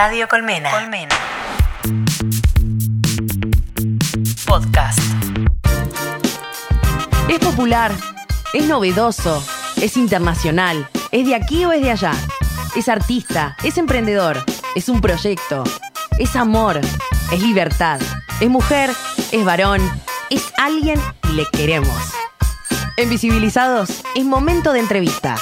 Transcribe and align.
Radio 0.00 0.28
Colmena. 0.28 0.70
Colmena. 0.70 1.16
Podcast. 4.46 5.00
Es 7.28 7.40
popular, 7.40 7.90
es 8.52 8.64
novedoso, 8.68 9.44
es 9.74 9.96
internacional, 9.96 10.88
es 11.10 11.26
de 11.26 11.34
aquí 11.34 11.64
o 11.64 11.72
es 11.72 11.82
de 11.82 11.90
allá. 11.90 12.12
Es 12.76 12.88
artista, 12.88 13.56
es 13.64 13.76
emprendedor, 13.76 14.44
es 14.76 14.88
un 14.88 15.00
proyecto, 15.00 15.64
es 16.20 16.36
amor, 16.36 16.80
es 17.32 17.42
libertad, 17.42 18.00
es 18.38 18.48
mujer, 18.48 18.90
es 19.32 19.44
varón, 19.44 19.80
es 20.30 20.52
alguien 20.58 21.00
y 21.28 21.32
le 21.32 21.46
queremos. 21.46 21.98
En 22.98 23.10
Visibilizados 23.10 24.04
es 24.14 24.24
momento 24.24 24.72
de 24.72 24.78
entrevista. 24.78 25.34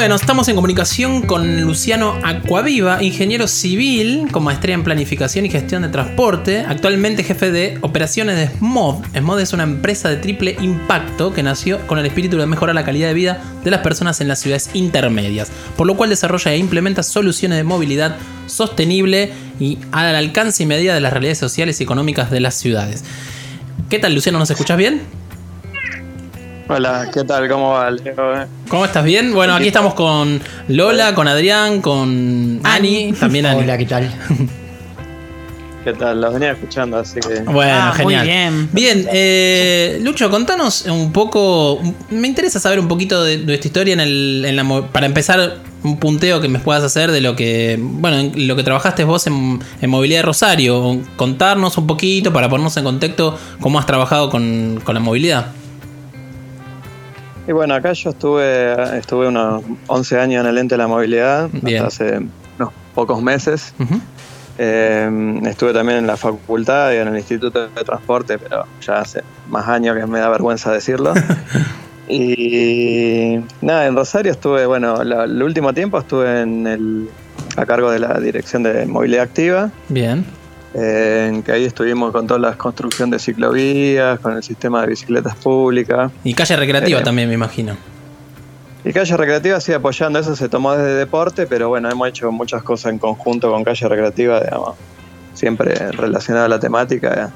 Bueno, 0.00 0.14
estamos 0.14 0.48
en 0.48 0.54
comunicación 0.54 1.20
con 1.26 1.60
Luciano 1.60 2.18
Acuaviva, 2.22 3.02
ingeniero 3.02 3.46
civil 3.46 4.28
con 4.32 4.44
maestría 4.44 4.74
en 4.74 4.82
planificación 4.82 5.44
y 5.44 5.50
gestión 5.50 5.82
de 5.82 5.90
transporte, 5.90 6.60
actualmente 6.66 7.22
jefe 7.22 7.50
de 7.50 7.76
operaciones 7.82 8.36
de 8.36 8.48
SMOD. 8.56 9.04
SMOD 9.14 9.40
es 9.40 9.52
una 9.52 9.64
empresa 9.64 10.08
de 10.08 10.16
triple 10.16 10.56
impacto 10.62 11.34
que 11.34 11.42
nació 11.42 11.86
con 11.86 11.98
el 11.98 12.06
espíritu 12.06 12.38
de 12.38 12.46
mejorar 12.46 12.74
la 12.74 12.82
calidad 12.86 13.08
de 13.08 13.14
vida 13.14 13.42
de 13.62 13.70
las 13.70 13.80
personas 13.80 14.22
en 14.22 14.28
las 14.28 14.38
ciudades 14.38 14.70
intermedias, 14.72 15.52
por 15.76 15.86
lo 15.86 15.98
cual 15.98 16.08
desarrolla 16.08 16.54
e 16.54 16.56
implementa 16.56 17.02
soluciones 17.02 17.58
de 17.58 17.64
movilidad 17.64 18.16
sostenible 18.46 19.30
y 19.60 19.76
al 19.92 20.16
alcance 20.16 20.62
y 20.62 20.66
medida 20.66 20.94
de 20.94 21.00
las 21.02 21.12
realidades 21.12 21.36
sociales 21.36 21.78
y 21.78 21.84
económicas 21.84 22.30
de 22.30 22.40
las 22.40 22.54
ciudades. 22.54 23.04
¿Qué 23.90 23.98
tal, 23.98 24.14
Luciano? 24.14 24.38
¿Nos 24.38 24.50
escuchas 24.50 24.78
bien? 24.78 25.19
Hola, 26.72 27.10
¿qué 27.12 27.24
tal? 27.24 27.48
¿Cómo 27.48 27.70
va, 27.72 27.90
Leo? 27.90 28.14
¿Cómo 28.68 28.84
estás? 28.84 29.04
¿Bien? 29.04 29.34
Bueno, 29.34 29.54
aquí 29.56 29.66
estamos 29.66 29.94
con 29.94 30.40
Lola, 30.68 31.14
con 31.16 31.26
Adrián, 31.26 31.80
con 31.82 32.60
Ani, 32.62 33.12
también 33.18 33.46
Ani. 33.46 33.62
Hola, 33.64 33.76
¿qué 33.76 33.86
tal? 33.86 34.08
¿Qué 35.84 35.92
tal? 35.94 36.20
Los 36.20 36.32
venía 36.34 36.52
escuchando, 36.52 36.98
así 36.98 37.18
que. 37.20 37.40
Bueno, 37.40 37.72
Ah, 37.74 37.94
muy 38.04 38.14
genial. 38.14 38.26
bien. 38.26 38.68
Bien, 38.70 39.06
eh, 39.10 39.98
Lucho, 40.02 40.30
contanos 40.30 40.84
un 40.86 41.10
poco. 41.12 41.80
Me 42.10 42.28
interesa 42.28 42.60
saber 42.60 42.78
un 42.78 42.86
poquito 42.86 43.24
de, 43.24 43.38
de 43.38 43.54
esta 43.54 43.66
historia 43.66 43.94
en 43.94 44.00
el, 44.00 44.44
en 44.46 44.54
la 44.54 44.82
para 44.92 45.06
empezar 45.06 45.56
un 45.82 45.98
punteo 45.98 46.40
que 46.40 46.48
me 46.48 46.58
puedas 46.60 46.84
hacer 46.84 47.10
de 47.10 47.20
lo 47.22 47.34
que, 47.34 47.78
bueno, 47.80 48.18
en 48.18 48.46
lo 48.46 48.54
que 48.54 48.62
trabajaste 48.62 49.02
vos 49.04 49.26
en, 49.26 49.58
en 49.80 49.90
movilidad 49.90 50.20
de 50.20 50.26
Rosario. 50.26 51.00
Contarnos 51.16 51.76
un 51.78 51.86
poquito 51.88 52.32
para 52.32 52.48
ponernos 52.48 52.76
en 52.76 52.84
contexto 52.84 53.36
cómo 53.60 53.80
has 53.80 53.86
trabajado 53.86 54.30
con, 54.30 54.80
con 54.84 54.94
la 54.94 55.00
movilidad. 55.00 55.46
Y 57.50 57.52
bueno, 57.52 57.74
acá 57.74 57.92
yo 57.94 58.10
estuve 58.10 58.96
estuve 58.96 59.26
unos 59.26 59.64
11 59.88 60.20
años 60.20 60.44
en 60.44 60.50
el 60.50 60.56
ente 60.58 60.74
de 60.74 60.78
la 60.78 60.86
movilidad, 60.86 61.48
Bien. 61.50 61.84
hasta 61.84 62.04
hace 62.04 62.18
unos 62.60 62.72
pocos 62.94 63.20
meses. 63.20 63.74
Eh, 64.56 65.40
estuve 65.46 65.72
también 65.72 65.98
en 65.98 66.06
la 66.06 66.16
facultad 66.16 66.92
y 66.92 66.98
en 66.98 67.08
el 67.08 67.16
Instituto 67.16 67.66
de 67.66 67.82
Transporte, 67.84 68.38
pero 68.38 68.66
ya 68.80 69.00
hace 69.00 69.22
más 69.48 69.66
años 69.66 69.96
que 69.96 70.06
me 70.06 70.20
da 70.20 70.28
vergüenza 70.28 70.70
decirlo. 70.70 71.12
y 72.08 73.40
nada, 73.62 73.86
en 73.86 73.96
Rosario 73.96 74.30
estuve, 74.30 74.66
bueno, 74.66 75.02
la- 75.02 75.24
el 75.24 75.42
último 75.42 75.72
tiempo 75.74 75.98
estuve 75.98 76.42
en 76.42 76.68
el, 76.68 77.08
a 77.56 77.66
cargo 77.66 77.90
de 77.90 77.98
la 77.98 78.20
Dirección 78.20 78.62
de 78.62 78.86
Movilidad 78.86 79.24
Activa. 79.24 79.72
Bien. 79.88 80.24
En 80.74 81.42
que 81.42 81.52
ahí 81.52 81.64
estuvimos 81.64 82.12
con 82.12 82.26
toda 82.26 82.38
la 82.38 82.56
construcción 82.56 83.10
de 83.10 83.18
ciclovías, 83.18 84.20
con 84.20 84.36
el 84.36 84.42
sistema 84.42 84.82
de 84.82 84.88
bicicletas 84.88 85.36
públicas. 85.36 86.12
Y 86.24 86.34
calle 86.34 86.56
recreativa 86.56 87.00
Eh, 87.00 87.02
también, 87.02 87.28
me 87.28 87.34
imagino. 87.34 87.76
Y 88.84 88.92
Calle 88.92 89.14
Recreativa 89.14 89.60
sigue 89.60 89.76
apoyando, 89.76 90.18
eso 90.18 90.34
se 90.34 90.48
tomó 90.48 90.72
desde 90.72 90.94
deporte, 90.94 91.46
pero 91.46 91.68
bueno, 91.68 91.90
hemos 91.90 92.08
hecho 92.08 92.32
muchas 92.32 92.62
cosas 92.62 92.92
en 92.92 92.98
conjunto 92.98 93.50
con 93.50 93.62
Calle 93.62 93.86
Recreativa, 93.88 94.40
digamos, 94.40 94.74
siempre 95.34 95.92
relacionada 95.92 96.46
a 96.46 96.48
la 96.48 96.58
temática 96.58 97.30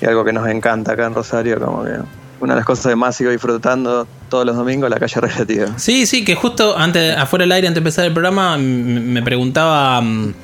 y 0.00 0.06
algo 0.06 0.24
que 0.24 0.32
nos 0.32 0.48
encanta 0.48 0.92
acá 0.92 1.06
en 1.06 1.14
Rosario, 1.14 1.58
como 1.58 1.82
que 1.82 1.90
una 2.38 2.54
de 2.54 2.60
las 2.60 2.66
cosas 2.66 2.86
que 2.86 2.96
más 2.96 3.16
sigo 3.16 3.30
disfrutando 3.30 4.06
todos 4.28 4.46
los 4.46 4.54
domingos, 4.54 4.88
la 4.88 5.00
Calle 5.00 5.20
Recreativa. 5.20 5.76
Sí, 5.76 6.06
sí, 6.06 6.24
que 6.24 6.36
justo 6.36 6.78
antes, 6.78 7.16
afuera 7.16 7.42
del 7.42 7.52
aire, 7.52 7.66
antes 7.66 7.82
de 7.82 7.88
empezar 7.88 8.04
el 8.04 8.12
programa, 8.12 8.56
me 8.56 9.22
preguntaba 9.22 10.00
mm, 10.00 10.34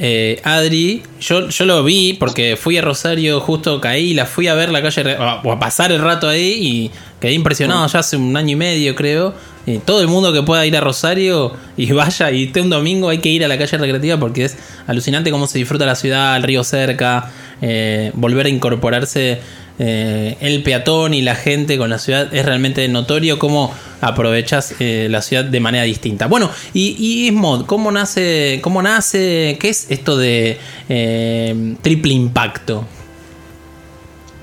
eh, 0.00 0.40
Adri, 0.44 1.02
yo, 1.20 1.48
yo 1.48 1.64
lo 1.64 1.82
vi 1.82 2.12
porque 2.12 2.56
fui 2.56 2.78
a 2.78 2.82
Rosario, 2.82 3.40
justo 3.40 3.80
caí, 3.80 4.14
la 4.14 4.26
fui 4.26 4.46
a 4.46 4.54
ver 4.54 4.70
la 4.70 4.80
calle, 4.80 5.16
o 5.42 5.52
a 5.52 5.58
pasar 5.58 5.90
el 5.90 6.00
rato 6.00 6.28
ahí 6.28 6.56
y 6.60 6.90
quedé 7.20 7.32
impresionado 7.32 7.84
ya 7.88 7.98
hace 7.98 8.16
un 8.16 8.36
año 8.36 8.52
y 8.52 8.56
medio, 8.56 8.94
creo. 8.94 9.34
Y 9.66 9.78
todo 9.78 10.00
el 10.00 10.06
mundo 10.06 10.32
que 10.32 10.42
pueda 10.42 10.64
ir 10.64 10.76
a 10.76 10.80
Rosario 10.80 11.52
y 11.76 11.90
vaya 11.92 12.30
y 12.30 12.44
esté 12.44 12.60
un 12.60 12.70
domingo 12.70 13.08
hay 13.08 13.18
que 13.18 13.28
ir 13.28 13.44
a 13.44 13.48
la 13.48 13.58
calle 13.58 13.76
recreativa 13.76 14.16
porque 14.18 14.44
es 14.44 14.56
alucinante 14.86 15.32
cómo 15.32 15.48
se 15.48 15.58
disfruta 15.58 15.84
la 15.84 15.96
ciudad, 15.96 16.36
el 16.36 16.44
río 16.44 16.62
cerca, 16.62 17.32
eh, 17.60 18.12
volver 18.14 18.46
a 18.46 18.50
incorporarse 18.50 19.40
eh, 19.78 20.36
el 20.40 20.62
peatón 20.62 21.14
y 21.14 21.22
la 21.22 21.34
gente 21.34 21.78
con 21.78 21.90
la 21.90 21.98
ciudad 21.98 22.34
es 22.34 22.44
realmente 22.44 22.86
notorio 22.88 23.38
cómo 23.38 23.72
aprovechas 24.00 24.74
eh, 24.80 25.08
la 25.10 25.22
ciudad 25.22 25.44
de 25.44 25.60
manera 25.60 25.84
distinta. 25.84 26.26
Bueno, 26.26 26.50
y, 26.72 26.96
y 26.98 27.28
Ismod, 27.28 27.66
¿cómo 27.66 27.90
nace, 27.90 28.60
¿cómo 28.62 28.82
nace? 28.82 29.56
¿Qué 29.60 29.68
es 29.68 29.90
esto 29.90 30.16
de 30.16 30.58
eh, 30.88 31.76
triple 31.82 32.12
impacto? 32.12 32.84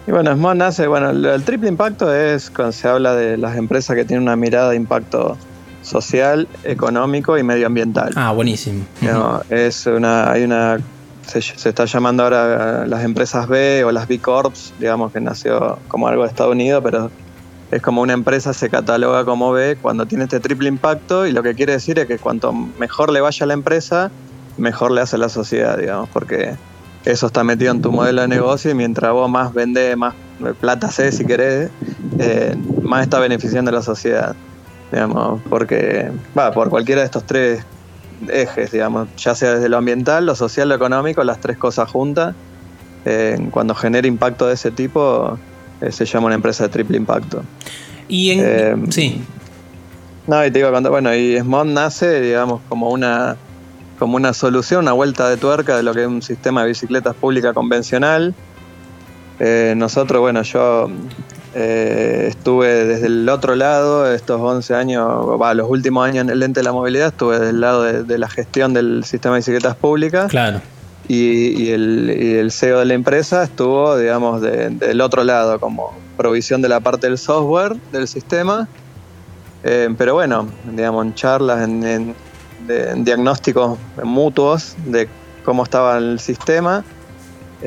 Y 0.08 0.12
bueno, 0.12 0.36
SMOD 0.36 0.56
nace, 0.56 0.88
bueno, 0.88 1.10
el, 1.10 1.26
el 1.26 1.44
triple 1.44 1.68
impacto 1.68 2.14
es 2.14 2.52
cuando 2.52 2.72
se 2.72 2.88
habla 2.88 3.16
de 3.16 3.38
las 3.38 3.58
empresas 3.58 3.96
que 3.96 4.06
tienen 4.06 4.22
una 4.24 4.36
mirada 4.36 4.70
de 4.70 4.76
impacto 4.76 5.36
social, 5.82 6.48
económico 6.64 7.38
y 7.38 7.44
medioambiental. 7.44 8.14
Ah, 8.16 8.32
buenísimo. 8.32 8.86
No, 9.02 9.42
es 9.50 9.86
una, 9.88 10.32
hay 10.32 10.44
una, 10.44 10.80
se, 11.28 11.42
se 11.42 11.70
está 11.70 11.86
llamando 11.86 12.24
ahora 12.24 12.84
eh, 12.84 12.88
las 12.88 13.04
empresas 13.04 13.48
B 13.48 13.84
o 13.84 13.92
las 13.92 14.08
B 14.08 14.20
Corps, 14.20 14.74
digamos 14.80 15.12
que 15.12 15.20
nació 15.20 15.80
como 15.88 16.08
algo 16.08 16.24
de 16.24 16.30
Estados 16.30 16.54
Unidos, 16.54 16.82
pero 16.84 17.12
es 17.72 17.82
como 17.82 18.02
una 18.02 18.14
empresa 18.14 18.54
se 18.54 18.70
cataloga 18.70 19.26
como 19.26 19.52
B 19.52 19.78
cuando 19.82 20.06
tiene 20.06 20.26
este 20.26 20.40
triple 20.40 20.70
impacto 20.70 21.26
y 21.26 21.32
lo 21.32 21.44
que 21.44 21.56
quiere 21.56 21.74
decir 21.74 21.98
es 22.00 22.06
que 22.06 22.20
cuanto 22.20 22.54
mejor 22.54 23.12
le 23.12 23.22
vaya 23.22 23.44
a 23.44 23.48
la 23.48 23.54
empresa, 23.54 24.12
mejor 24.58 24.92
le 24.92 25.02
hace 25.02 25.16
a 25.16 25.20
la 25.20 25.30
sociedad, 25.30 25.78
digamos, 25.78 26.10
porque 26.10 26.56
eso 27.06 27.28
está 27.28 27.44
metido 27.44 27.72
en 27.72 27.82
tu 27.82 27.92
modelo 27.92 28.22
de 28.22 28.28
negocio 28.28 28.72
y 28.72 28.76
mientras 28.76 29.12
vos 29.12 29.30
más 29.30 29.54
vendés, 29.54 29.98
más 29.98 30.14
plata 30.60 30.88
haces 30.88 31.18
si 31.18 31.26
querés, 31.26 31.70
eh, 32.20 32.56
más 32.82 33.04
está 33.04 33.20
beneficiando 33.20 33.72
a 33.72 33.74
la 33.74 33.82
sociedad, 33.82 34.36
digamos, 34.92 35.42
porque, 35.50 36.12
va, 36.38 36.52
por 36.52 36.70
cualquiera 36.70 37.02
de 37.02 37.06
estos 37.06 37.24
tres 37.26 37.64
ejes, 38.30 38.72
digamos, 38.72 39.08
ya 39.18 39.36
sea 39.36 39.56
desde 39.56 39.70
lo 39.70 39.78
ambiental, 39.78 40.26
lo 40.26 40.36
social, 40.36 40.70
lo 40.70 40.76
económico, 40.76 41.24
las 41.24 41.40
tres 41.40 41.58
cosas 41.58 41.90
juntas. 41.90 42.36
Eh, 43.06 43.38
cuando 43.52 43.76
genera 43.76 44.08
impacto 44.08 44.48
de 44.48 44.56
ese 44.56 44.72
tipo, 44.72 45.38
eh, 45.82 45.92
se 45.92 46.06
llama 46.06 46.28
una 46.28 46.36
empresa 46.36 46.64
de 46.64 46.70
triple 46.70 46.98
impacto. 46.98 47.44
Y 48.08 48.32
en. 48.32 48.40
Eh, 48.44 48.76
sí. 48.90 49.24
No, 50.28 50.44
y 50.44 50.50
te 50.50 50.64
a 50.64 50.72
contar, 50.72 50.92
bueno, 50.92 51.14
y 51.14 51.38
SMOD 51.38 51.66
nace, 51.66 52.20
digamos, 52.20 52.62
como 52.68 52.90
una, 52.90 53.36
como 54.00 54.16
una 54.16 54.34
solución, 54.34 54.82
una 54.82 54.94
vuelta 54.94 55.30
de 55.30 55.38
tuerca 55.38 55.78
de 55.78 55.84
lo 55.84 55.94
que 55.94 56.02
es 56.02 56.08
un 56.08 56.24
sistema 56.24 56.64
de 56.64 56.70
bicicletas 56.70 57.16
pública 57.16 57.54
convencional. 57.54 58.34
Nosotros, 59.76 60.22
bueno, 60.22 60.42
yo 60.42 60.90
eh, 61.58 62.26
estuve 62.30 62.86
desde 62.86 63.08
el 63.08 63.30
otro 63.30 63.56
lado, 63.56 64.12
estos 64.14 64.42
11 64.42 64.76
años, 64.76 65.08
va, 65.42 65.54
los 65.54 65.70
últimos 65.70 66.06
años 66.06 66.24
en 66.26 66.30
el 66.30 66.44
ente 66.44 66.60
de 66.60 66.66
la 66.66 66.74
movilidad, 66.74 67.08
estuve 67.08 67.40
del 67.40 67.62
lado 67.62 67.84
de, 67.84 68.04
de 68.04 68.18
la 68.18 68.28
gestión 68.30 68.74
del 68.74 69.04
sistema 69.06 69.36
de 69.36 69.40
bicicletas 69.40 69.76
públicas 69.78 70.30
Claro. 70.30 70.62
y, 71.08 71.64
y 71.64 71.70
el, 71.72 72.14
y 72.20 72.34
el 72.36 72.52
CEO 72.52 72.80
de 72.80 72.86
la 72.86 72.94
empresa 72.94 73.44
estuvo, 73.44 73.98
digamos, 73.98 74.42
de- 74.42 74.70
del 74.70 75.00
otro 75.00 75.24
lado, 75.24 75.60
como 75.60 75.94
provisión 76.18 76.62
de 76.62 76.68
la 76.70 76.82
parte 76.82 77.08
del 77.08 77.18
software 77.18 77.76
del 77.92 78.08
sistema. 78.08 78.68
Eh, 79.64 79.90
pero 79.98 80.14
bueno, 80.14 80.48
digamos, 80.74 81.06
en 81.06 81.14
charlas, 81.14 81.64
en, 81.64 81.84
en- 81.86 82.16
de- 82.68 82.90
en 82.92 83.04
diagnósticos 83.06 83.78
mutuos 84.04 84.76
de 84.86 85.08
cómo 85.44 85.64
estaba 85.64 85.98
el 85.98 86.20
sistema, 86.20 86.84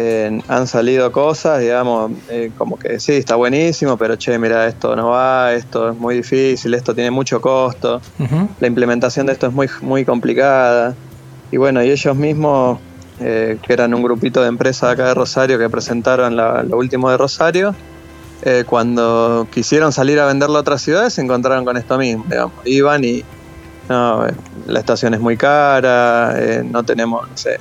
eh, 0.01 0.31
han 0.47 0.67
salido 0.69 1.11
cosas, 1.11 1.59
digamos, 1.61 2.13
eh, 2.31 2.51
como 2.57 2.77
que 2.79 3.01
sí, 3.01 3.15
está 3.15 3.35
buenísimo, 3.35 3.97
pero 3.99 4.17
che, 4.17 4.39
mira, 4.39 4.67
esto 4.69 4.95
no 4.95 5.09
va, 5.11 5.53
esto 5.55 5.89
es 5.91 5.97
muy 5.97 6.15
difícil, 6.15 6.75
esto 6.75 6.95
tiene 6.95 7.11
mucho 7.11 7.41
costo 7.41 8.01
la 8.61 8.67
implementación 8.69 9.27
de 9.27 9.33
esto 9.33 9.47
es 9.49 9.53
muy, 9.53 9.69
muy 9.81 10.05
complicada. 10.05 10.95
Y 11.51 11.57
bueno, 11.57 11.83
y 11.83 11.91
ellos 11.91 12.15
mismos, 12.15 12.79
eh, 13.19 13.57
que 13.67 13.73
eran 13.73 13.93
un 13.95 14.03
grupito 14.03 14.41
de 14.43 14.49
empresas 14.49 14.93
acá 14.93 15.07
de 15.09 15.15
Rosario 15.15 15.59
que 15.59 15.69
presentaron 15.69 16.37
la- 16.37 16.63
lo 16.63 16.77
último 16.77 17.11
de 17.11 17.17
Rosario, 17.17 17.75
eh, 18.43 18.63
cuando 18.67 19.49
quisieron 19.51 19.91
salir 19.93 20.21
a 20.21 20.27
venderlo 20.27 20.59
a 20.59 20.61
otras 20.61 20.81
ciudades 20.83 21.15
se 21.15 21.23
encontraron 21.23 21.65
con 21.65 21.77
esto 21.77 21.99
mismo. 21.99 22.25
Digamos. 22.29 22.53
Iban 22.67 23.03
y 23.05 23.23
no, 23.89 24.27
la 24.67 24.79
estación 24.79 25.15
es 25.15 25.21
muy 25.21 25.37
cara, 25.37 26.35
no 26.65 26.85
tenemos, 26.85 27.21
no 27.29 27.37
sé, 27.37 27.57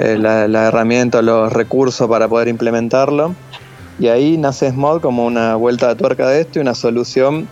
eh, 0.00 0.16
la, 0.18 0.48
la 0.48 0.66
herramienta, 0.68 1.22
los 1.22 1.52
recursos 1.52 2.08
para 2.08 2.28
poder 2.28 2.48
implementarlo. 2.48 3.34
Y 3.98 4.08
ahí 4.08 4.38
nace 4.38 4.70
Smod 4.70 5.00
como 5.02 5.26
una 5.26 5.56
vuelta 5.56 5.88
de 5.88 5.94
tuerca 5.96 6.28
de 6.28 6.40
esto 6.40 6.58
y 6.58 6.62
una 6.62 6.74
solución 6.74 7.46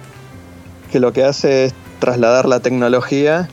que 0.91 0.99
lo 1.00 1.12
que 1.12 1.25
hace 1.25 1.67
es 1.67 1.75
trasladar 1.99 2.47
la 2.49 2.61
tecnología 2.61 3.49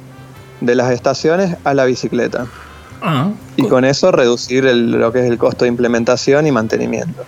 de 0.62 0.76
las 0.76 0.92
estaciones 0.92 1.58
a 1.66 1.74
la 1.74 1.84
bicicleta. 1.86 2.48
Ah, 3.02 3.32
Y 3.58 3.64
con 3.68 3.84
eso 3.84 4.12
reducir 4.12 4.66
el- 4.66 4.92
lo 4.92 5.12
que 5.12 5.20
es 5.20 5.26
el 5.26 5.38
costo 5.38 5.66
de 5.66 5.70
implementación 5.70 6.48
y 6.48 6.52
mantenimiento. 6.52 7.24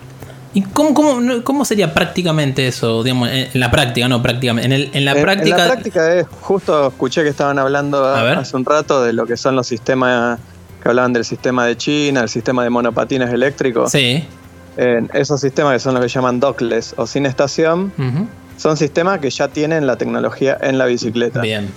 ¿Y 0.53 0.61
cómo, 0.61 0.93
cómo, 0.93 1.43
cómo 1.43 1.65
sería 1.65 1.93
prácticamente 1.93 2.67
eso? 2.67 3.03
Digamos, 3.03 3.29
en, 3.29 3.49
la 3.59 3.69
práctica, 3.69 4.07
no 4.07 4.21
prácticamente. 4.23 4.65
En, 4.67 4.71
el- 4.71 4.89
en 4.93 5.05
la 5.05 5.11
En- 5.11 5.21
práctica. 5.21 5.55
En 5.55 5.61
la 5.67 5.67
práctica 5.73 6.13
es, 6.15 6.25
justo 6.41 6.87
escuché 6.87 7.21
que 7.23 7.29
estaban 7.29 7.59
hablando 7.59 8.03
A 8.05 8.31
hace 8.39 8.55
un 8.55 8.63
rato 8.65 9.03
de 9.03 9.11
lo 9.13 9.25
que 9.27 9.35
son 9.37 9.55
los 9.55 9.67
sistemas, 9.67 10.39
que 10.87 10.91
hablaban 10.91 11.11
del 11.11 11.25
sistema 11.25 11.65
de 11.65 11.75
China, 11.75 12.21
el 12.21 12.29
sistema 12.29 12.63
de 12.63 12.69
monopatines 12.69 13.33
eléctricos. 13.33 13.91
Sí. 13.91 14.23
Esos 15.13 15.41
sistemas 15.41 15.73
que 15.73 15.79
son 15.79 15.95
los 15.95 16.01
que 16.01 16.07
llaman 16.07 16.39
dockless 16.39 16.93
o 16.95 17.05
sin 17.05 17.25
estación, 17.25 17.91
son 18.55 18.77
sistemas 18.77 19.19
que 19.19 19.29
ya 19.29 19.49
tienen 19.49 19.85
la 19.85 19.97
tecnología 19.97 20.57
en 20.61 20.77
la 20.77 20.85
bicicleta. 20.85 21.41
Bien. 21.41 21.69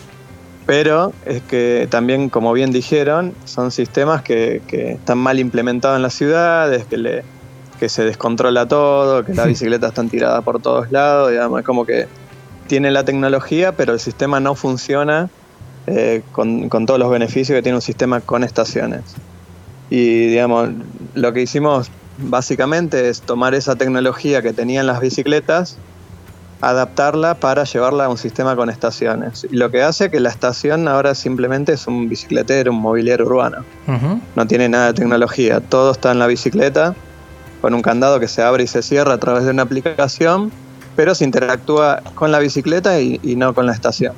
Pero 0.65 1.12
es 1.27 1.43
que 1.43 1.89
también, 1.91 2.29
como 2.29 2.53
bien 2.53 2.71
dijeron, 2.71 3.35
son 3.47 3.73
sistemas 3.73 4.23
que, 4.23 4.62
que 4.69 4.93
están 4.93 5.19
mal 5.19 5.41
implementados 5.41 5.97
en 5.97 6.03
las 6.03 6.15
ciudades, 6.15 6.85
que, 6.85 6.97
le, 6.97 7.25
que 7.81 7.89
se 7.89 8.05
descontrola 8.05 8.69
todo, 8.69 9.25
que 9.25 9.35
las 9.35 9.47
bicicletas 9.49 9.89
están 9.89 10.09
tiradas 10.09 10.45
por 10.45 10.63
todos 10.63 10.93
lados, 10.93 11.33
digamos, 11.33 11.59
es 11.59 11.67
como 11.67 11.85
que 11.85 12.06
tienen 12.69 12.95
la 12.95 13.05
tecnología, 13.05 13.73
pero 13.73 13.93
el 13.93 13.99
sistema 13.99 14.39
no 14.39 14.55
funciona 14.55 15.31
eh, 15.87 16.23
con, 16.32 16.69
con 16.69 16.87
todos 16.87 17.00
los 17.00 17.11
beneficios 17.11 17.56
que 17.56 17.62
tiene 17.62 17.77
un 17.77 17.82
sistema 17.82 18.21
con 18.21 18.44
estaciones. 18.44 19.03
Y 19.91 20.29
digamos, 20.29 20.71
lo 21.15 21.32
que 21.32 21.43
hicimos 21.43 21.91
básicamente 22.19 23.09
es 23.09 23.23
tomar 23.23 23.55
esa 23.55 23.77
tecnología 23.77 24.43
que 24.43 24.53
tenían 24.53 24.87
las 24.87 25.00
bicicletas, 25.00 25.77
adaptarla 26.61 27.35
para 27.35 27.65
llevarla 27.65 28.05
a 28.05 28.09
un 28.09 28.19
sistema 28.19 28.55
con 28.55 28.71
estaciones. 28.71 29.47
Y 29.50 29.56
lo 29.56 29.71
que 29.71 29.82
hace 29.82 30.11
que 30.11 30.21
la 30.21 30.29
estación 30.29 30.88
ahora 30.88 31.15
simplemente 31.15 31.73
es 31.73 31.87
un 31.87 32.09
bicicletero, 32.09 32.73
un 32.73 32.81
mobiliario 32.81 33.27
urbano. 33.27 33.65
No 34.37 34.47
tiene 34.47 34.69
nada 34.69 34.88
de 34.88 34.94
tecnología, 34.94 35.61
todo 35.61 35.93
está 35.93 36.12
en 36.12 36.19
la 36.19 36.27
bicicleta, 36.27 36.94
con 37.61 37.75
un 37.75 37.82
candado 37.82 38.21
que 38.21 38.29
se 38.29 38.43
abre 38.43 38.65
y 38.65 38.67
se 38.67 38.82
cierra 38.82 39.15
a 39.15 39.19
través 39.19 39.44
de 39.44 39.50
una 39.50 39.62
aplicación, 39.62 40.53
pero 40.97 41.15
se 41.15 41.25
interactúa 41.25 42.03
con 42.15 42.31
la 42.31 42.38
bicicleta 42.38 43.00
y, 43.00 43.19
y 43.23 43.37
no 43.37 43.55
con 43.55 43.67
la 43.67 43.73
estación. 43.73 44.12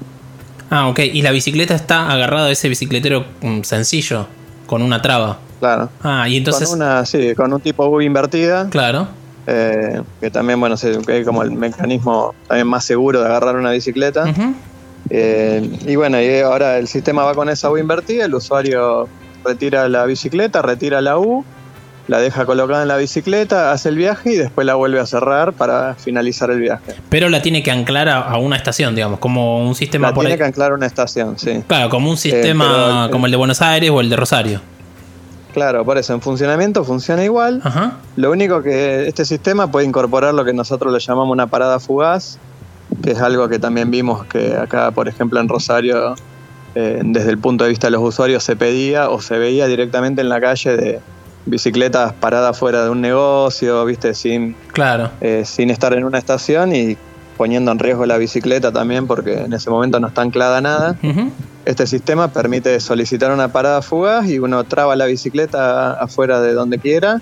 Ah, 0.75 0.89
ok. 0.89 1.01
Y 1.01 1.21
la 1.21 1.33
bicicleta 1.33 1.75
está 1.75 2.11
agarrada 2.11 2.47
a 2.47 2.51
ese 2.51 2.67
bicicletero 2.71 3.27
mm, 3.43 3.61
sencillo, 3.61 4.27
con 4.67 4.81
una 4.81 5.03
traba. 5.03 5.39
Claro. 5.61 5.91
Ah, 6.03 6.27
y 6.31 6.39
entonces. 6.39 6.67
con 6.71 6.79
una, 6.79 7.05
sí, 7.05 7.35
con 7.35 7.53
un 7.53 7.61
tipo 7.61 7.87
U 7.87 8.01
invertida, 8.01 8.71
Claro. 8.71 9.07
eh, 9.47 10.01
que 10.19 10.31
también, 10.31 10.59
bueno, 10.59 10.77
es 10.77 10.99
como 11.27 11.43
el 11.43 11.51
mecanismo 11.53 12.35
también 12.49 12.67
más 12.69 12.87
seguro 12.87 13.21
de 13.21 13.27
agarrar 13.27 13.57
una 13.57 13.71
bicicleta. 13.73 14.25
Eh, 15.11 15.79
y 15.87 15.95
bueno, 15.97 16.21
y 16.23 16.41
ahora 16.41 16.79
el 16.79 16.89
sistema 16.89 17.23
va 17.25 17.35
con 17.35 17.51
esa 17.51 17.71
U 17.71 17.77
invertida, 17.77 18.25
el 18.25 18.35
usuario 18.35 19.09
retira 19.45 19.89
la 19.91 20.07
bicicleta, 20.07 20.63
retira 20.63 21.03
la 21.03 21.19
U, 21.19 21.45
la 22.09 22.19
deja 22.19 22.45
colocada 22.47 22.83
en 22.83 22.89
la 22.89 22.97
bicicleta, 22.97 23.71
hace 23.73 23.89
el 23.89 23.97
viaje 23.97 24.33
y 24.33 24.37
después 24.37 24.67
la 24.67 24.75
vuelve 24.75 24.99
a 25.01 25.07
cerrar 25.07 25.53
para 25.53 25.95
finalizar 25.95 26.51
el 26.51 26.61
viaje. 26.61 26.95
Pero 27.09 27.29
la 27.29 27.41
tiene 27.43 27.63
que 27.63 27.71
anclar 27.71 28.09
a, 28.09 28.19
a 28.21 28.39
una 28.39 28.57
estación, 28.57 28.95
digamos, 28.95 29.19
como 29.21 29.67
un 29.67 29.75
sistema 29.75 30.09
La 30.09 30.15
por 30.15 30.23
tiene 30.23 30.35
ahí. 30.35 30.39
que 30.39 30.45
anclar 30.45 30.73
a 30.73 30.75
una 30.75 30.87
estación, 30.87 31.39
sí. 31.39 31.63
Claro, 31.69 31.89
como 31.91 32.11
un 32.11 32.17
sistema 32.17 32.65
pero 32.73 33.05
el- 33.05 33.11
como 33.11 33.27
el 33.27 33.31
de 33.33 33.37
Buenos 33.37 33.63
Aires 33.63 33.91
o 33.91 34.01
el 34.01 34.11
de 34.11 34.17
Rosario. 34.17 34.61
Claro, 35.55 35.85
por 35.85 35.99
eso 35.99 36.15
en 36.15 36.21
funcionamiento 36.23 36.83
funciona 36.83 37.23
igual. 37.25 37.61
Ajá. 37.63 37.99
Lo 38.17 38.31
único 38.31 38.63
que 38.63 39.07
este 39.07 39.25
sistema 39.27 39.71
puede 39.71 39.87
incorporar 39.87 40.33
lo 40.33 40.45
que 40.45 40.55
nosotros 40.55 40.93
le 40.93 40.99
llamamos 40.99 41.31
una 41.33 41.47
parada 41.47 41.79
fugaz, 41.79 42.39
que 43.03 43.11
es 43.13 43.21
algo 43.21 43.49
que 43.49 43.59
también 43.59 43.91
vimos 43.91 44.25
que 44.27 44.57
acá, 44.57 44.91
por 44.93 45.09
ejemplo, 45.09 45.39
en 45.41 45.49
Rosario, 45.49 46.15
eh, 46.75 47.01
desde 47.05 47.31
el 47.31 47.37
punto 47.39 47.65
de 47.65 47.71
vista 47.71 47.89
de 47.89 47.91
los 47.93 48.03
usuarios, 48.03 48.43
se 48.43 48.57
pedía 48.57 49.11
o 49.11 49.21
se 49.21 49.37
veía 49.39 49.67
directamente 49.67 50.23
en 50.23 50.31
la 50.31 50.41
calle 50.41 50.75
de 50.77 51.01
bicicletas 51.47 52.13
paradas 52.15 52.59
fuera 52.59 52.85
de 52.85 52.91
un 52.91 53.01
negocio, 53.01 53.85
viste, 53.85 54.15
sin, 54.15 54.55
Claro. 54.73 55.11
eh, 55.21 55.43
sin 55.45 55.71
estar 55.71 55.93
en 55.95 56.05
una 56.05 56.19
estación 56.19 56.75
y 56.75 56.97
poniendo 57.37 57.73
en 57.73 57.79
riesgo 57.79 58.07
la 58.07 58.19
bicicleta 58.19 58.71
también 58.71 59.07
porque 59.07 59.35
en 59.43 59.53
ese 59.53 59.71
momento 59.71 59.99
no 59.99 60.09
está 60.09 60.23
anclada 60.23 60.61
nada. 60.61 60.97
Este 61.65 61.87
sistema 61.87 62.29
permite 62.29 62.79
solicitar 62.81 63.33
una 63.33 63.49
parada 63.49 63.83
fugaz 63.83 64.29
y 64.29 64.39
uno 64.39 64.63
traba 64.65 64.95
la 64.97 65.07
bicicleta 65.07 65.93
afuera 65.93 66.41
de 66.41 66.53
donde 66.55 66.79
quiera 66.79 67.21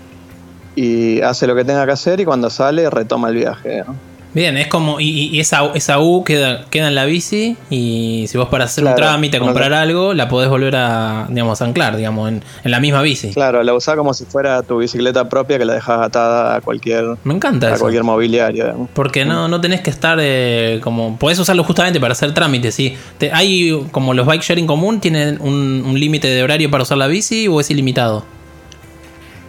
y 0.77 1.21
hace 1.23 1.47
lo 1.47 1.55
que 1.55 1.65
tenga 1.65 1.85
que 1.87 1.93
hacer 1.93 2.21
y 2.21 2.25
cuando 2.25 2.51
sale 2.51 2.89
retoma 2.91 3.29
el 3.29 3.37
viaje. 3.37 3.83
¿no? 3.87 3.95
Bien, 4.33 4.57
es 4.57 4.69
como. 4.69 5.01
Y, 5.01 5.27
y 5.29 5.41
esa, 5.41 5.73
esa 5.75 5.99
U 5.99 6.23
queda, 6.23 6.65
queda 6.71 6.87
en 6.87 6.95
la 6.95 7.05
bici. 7.05 7.57
Y 7.69 8.27
si 8.29 8.39
vos 8.39 8.49
para 8.49 8.65
hacer 8.67 8.85
un 8.85 8.95
trámite, 8.95 9.39
a 9.39 9.41
comprar 9.41 9.73
algo, 9.73 10.15
la 10.15 10.29
podés 10.29 10.49
volver 10.49 10.77
a, 10.77 11.27
digamos, 11.29 11.61
anclar, 11.63 11.97
digamos, 11.97 12.29
en, 12.29 12.43
en 12.63 12.71
la 12.71 12.79
misma 12.79 13.03
bici. 13.03 13.33
Claro, 13.33 13.61
la 13.65 13.75
usás 13.75 13.97
como 13.97 14.15
si 14.15 14.25
fuera 14.27 14.63
tu 14.63 14.79
bicicleta 14.79 15.29
propia 15.29 15.59
que 15.59 15.65
la 15.65 15.75
dejas 15.75 16.01
atada 16.01 16.55
a 16.55 16.61
cualquier, 16.61 17.17
Me 17.25 17.35
encanta 17.35 17.67
a 17.67 17.71
eso. 17.71 17.81
cualquier 17.81 18.05
mobiliario. 18.05 18.65
digamos. 18.67 18.89
Porque 18.95 19.25
no, 19.25 19.49
no 19.49 19.61
tenés 19.61 19.81
que 19.81 19.91
estar 19.91 20.17
eh, 20.21 20.79
como. 20.83 21.17
Podés 21.19 21.39
usarlo 21.41 21.65
justamente 21.65 21.99
para 21.99 22.13
hacer 22.13 22.33
trámites. 22.33 22.73
¿sí? 22.75 22.95
Te- 23.19 23.33
hay 23.33 23.85
como 23.91 24.15
los 24.15 24.27
bike 24.27 24.43
sharing 24.43 24.67
común, 24.69 25.01
tienen 25.01 25.39
un, 25.41 25.83
un 25.85 25.99
límite 25.99 26.29
de 26.29 26.43
horario 26.45 26.71
para 26.71 26.85
usar 26.85 26.99
la 26.99 27.09
bici 27.09 27.49
o 27.49 27.61
es 27.61 27.69
ilimitado. 27.71 28.25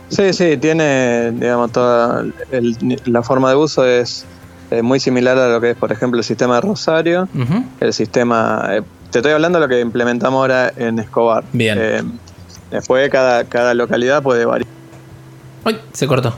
Sí, 0.10 0.34
sí, 0.34 0.58
tiene, 0.58 1.32
digamos, 1.32 1.72
toda 1.72 2.26
el- 2.52 2.76
la 3.06 3.22
forma 3.24 3.50
de 3.52 3.56
uso 3.56 3.86
es 3.86 4.26
eh, 4.72 4.82
muy 4.82 5.00
similar 5.02 5.38
a 5.38 5.50
lo 5.50 5.60
que 5.60 5.72
es, 5.72 5.78
por 5.78 5.92
ejemplo, 5.92 6.18
el 6.18 6.24
sistema 6.24 6.56
de 6.56 6.62
Rosario. 6.62 7.28
El 7.80 7.94
sistema, 7.94 8.70
eh, 8.72 8.82
te 9.12 9.20
estoy 9.20 9.34
hablando 9.34 9.60
de 9.60 9.68
lo 9.68 9.70
que 9.70 9.82
implementamos 9.82 10.40
ahora 10.40 10.72
en 10.76 10.98
Escobar. 10.98 11.44
Bien. 11.52 11.78
Eh, 11.80 12.04
después 12.72 13.10
cada, 13.10 13.44
cada 13.44 13.74
localidad 13.74 14.24
puede 14.24 14.46
variar. 14.46 14.70
Ay, 15.66 15.80
se 15.92 16.08
cortó. 16.08 16.34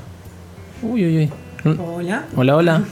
Uy, 0.81 1.06
uy, 1.06 1.18
uy. 1.63 1.77
Hola. 1.77 2.25
Hola, 2.35 2.56
hola. 2.57 2.83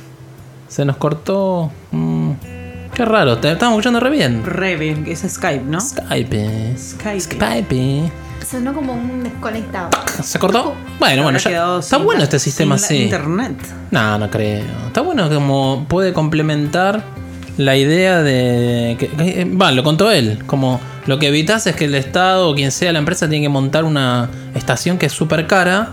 Se 0.67 0.85
nos 0.85 0.97
cortó. 0.97 1.71
Mm, 1.89 2.33
qué 2.93 3.03
raro, 3.03 3.39
te 3.39 3.51
estamos 3.51 3.73
escuchando 3.73 3.99
re 3.99 4.11
bien. 4.11 4.45
Re 4.45 4.77
bien, 4.77 5.03
que 5.03 5.13
es 5.13 5.25
Skype, 5.27 5.65
¿no? 5.65 5.81
Skype. 5.81 6.77
Skype. 6.77 7.19
Skype. 7.19 8.11
Sonó 8.51 8.73
como 8.73 8.93
un 8.93 9.23
desconectado. 9.23 9.89
¿Se 10.21 10.37
cortó? 10.37 10.75
Bueno, 10.99 11.23
bueno, 11.23 11.39
ya. 11.39 11.77
Está 11.79 11.95
sin 11.97 12.05
bueno 12.05 12.21
este 12.23 12.37
sistema 12.37 12.75
así. 12.75 13.03
Internet. 13.03 13.55
No, 13.91 14.17
no 14.17 14.29
creo. 14.29 14.63
Está 14.87 14.99
bueno 15.01 15.29
como 15.29 15.85
puede 15.87 16.11
complementar 16.11 17.01
la 17.57 17.77
idea 17.77 18.21
de. 18.21 18.97
Que, 18.99 19.07
que- 19.07 19.45
va, 19.45 19.71
lo 19.71 19.83
contó 19.83 20.11
él. 20.11 20.39
Como 20.47 20.81
lo 21.05 21.17
que 21.17 21.27
evitas 21.27 21.65
es 21.67 21.75
que 21.77 21.85
el 21.85 21.95
Estado 21.95 22.49
o 22.49 22.53
quien 22.55 22.71
sea 22.71 22.91
la 22.91 22.99
empresa 22.99 23.29
tiene 23.29 23.45
que 23.45 23.49
montar 23.49 23.85
una 23.85 24.29
estación 24.53 24.97
que 24.97 25.05
es 25.05 25.13
súper 25.13 25.47
cara 25.47 25.89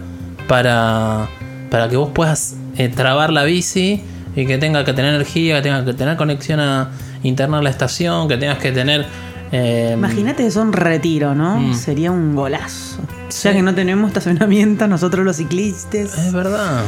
para, 0.48 1.28
para 1.70 1.88
que 1.88 1.96
vos 1.96 2.10
puedas 2.12 2.56
eh, 2.76 2.88
trabar 2.88 3.32
la 3.32 3.44
bici 3.44 4.02
y 4.34 4.46
que 4.46 4.58
tenga 4.58 4.84
que 4.84 4.92
tener 4.94 5.14
energía, 5.14 5.56
que 5.56 5.62
tenga 5.62 5.84
que 5.84 5.94
tener 5.94 6.16
conexión 6.16 6.58
a 6.60 6.90
interna 7.22 7.58
a 7.58 7.62
la 7.62 7.70
estación, 7.70 8.26
que 8.28 8.36
tengas 8.36 8.58
que 8.58 8.72
tener. 8.72 9.06
Eh, 9.52 9.92
Imagínate 9.94 10.44
que 10.44 10.50
son 10.50 10.72
retiro, 10.72 11.34
¿no? 11.34 11.58
Mm. 11.58 11.74
Sería 11.74 12.10
un 12.12 12.34
golazo. 12.34 12.98
Sí. 13.28 13.42
Ya 13.44 13.52
que 13.54 13.62
no 13.62 13.74
tenemos 13.74 14.08
estacionamiento, 14.08 14.86
nosotros 14.88 15.24
los 15.24 15.36
ciclistas. 15.36 16.16
Es 16.18 16.32
verdad. 16.32 16.82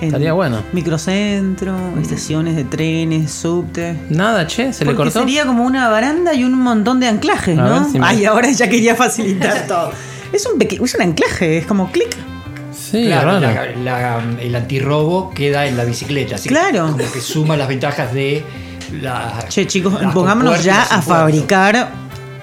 en 0.00 0.06
Estaría 0.08 0.32
bueno. 0.34 0.62
Microcentro, 0.72 1.74
estaciones 2.00 2.54
de 2.56 2.64
trenes, 2.64 3.30
subte. 3.32 3.96
Nada, 4.10 4.46
che, 4.46 4.72
se 4.72 4.84
le 4.84 4.94
cortó. 4.94 5.20
sería 5.20 5.46
como 5.46 5.64
una 5.64 5.88
baranda 5.88 6.34
y 6.34 6.44
un 6.44 6.52
montón 6.60 7.00
de 7.00 7.08
anclajes, 7.08 7.58
A 7.58 7.62
¿no? 7.62 7.90
si 7.90 7.98
me- 7.98 8.06
Ay, 8.06 8.24
ahora 8.24 8.50
ya 8.50 8.68
quería 8.68 8.94
facilitar 8.94 9.66
todo. 9.68 9.92
Es 10.32 10.44
un, 10.46 10.58
peque- 10.58 10.78
es 10.82 10.94
un 10.94 11.02
anclaje, 11.02 11.58
es 11.58 11.66
como 11.66 11.90
clic. 11.92 12.14
Sí, 12.72 13.04
Claro, 13.06 13.40
la- 13.40 13.66
la- 13.82 14.20
el 14.40 14.54
antirrobo 14.54 15.30
queda 15.30 15.66
en 15.66 15.76
la 15.76 15.84
bicicleta. 15.84 16.34
Así 16.36 16.48
que 16.48 16.54
Claro. 16.54 16.86
como 16.92 16.98
que 16.98 17.20
suma 17.20 17.56
las 17.56 17.68
ventajas 17.68 18.12
de 18.12 18.44
la. 18.92 19.44
Che, 19.48 19.66
chicos, 19.66 20.00
las 20.00 20.12
pongámonos 20.12 20.62
ya 20.62 20.82
a 20.82 21.02
fabricar 21.02 21.88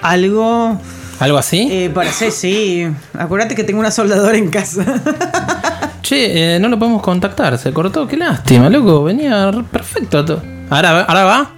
algo 0.02 0.80
¿Algo 1.20 1.38
así? 1.38 1.68
eh, 1.72 1.90
para 1.94 2.10
hacer, 2.10 2.32
sí. 2.32 2.88
Acuérdate 3.18 3.56
que 3.56 3.64
tengo 3.64 3.80
una 3.80 3.92
soldadora 3.92 4.38
en 4.38 4.50
casa. 4.50 4.84
Che, 6.02 6.56
eh, 6.56 6.60
no 6.60 6.68
lo 6.68 6.78
podemos 6.78 7.02
contactar, 7.02 7.58
se 7.58 7.72
cortó, 7.72 8.06
qué 8.06 8.18
lástima, 8.18 8.70
loco, 8.70 9.04
venía 9.06 9.52
perfecto. 9.72 10.26
to- 10.26 10.42
Ahora, 10.70 11.02
ahora 11.04 11.24
va, 11.24 11.52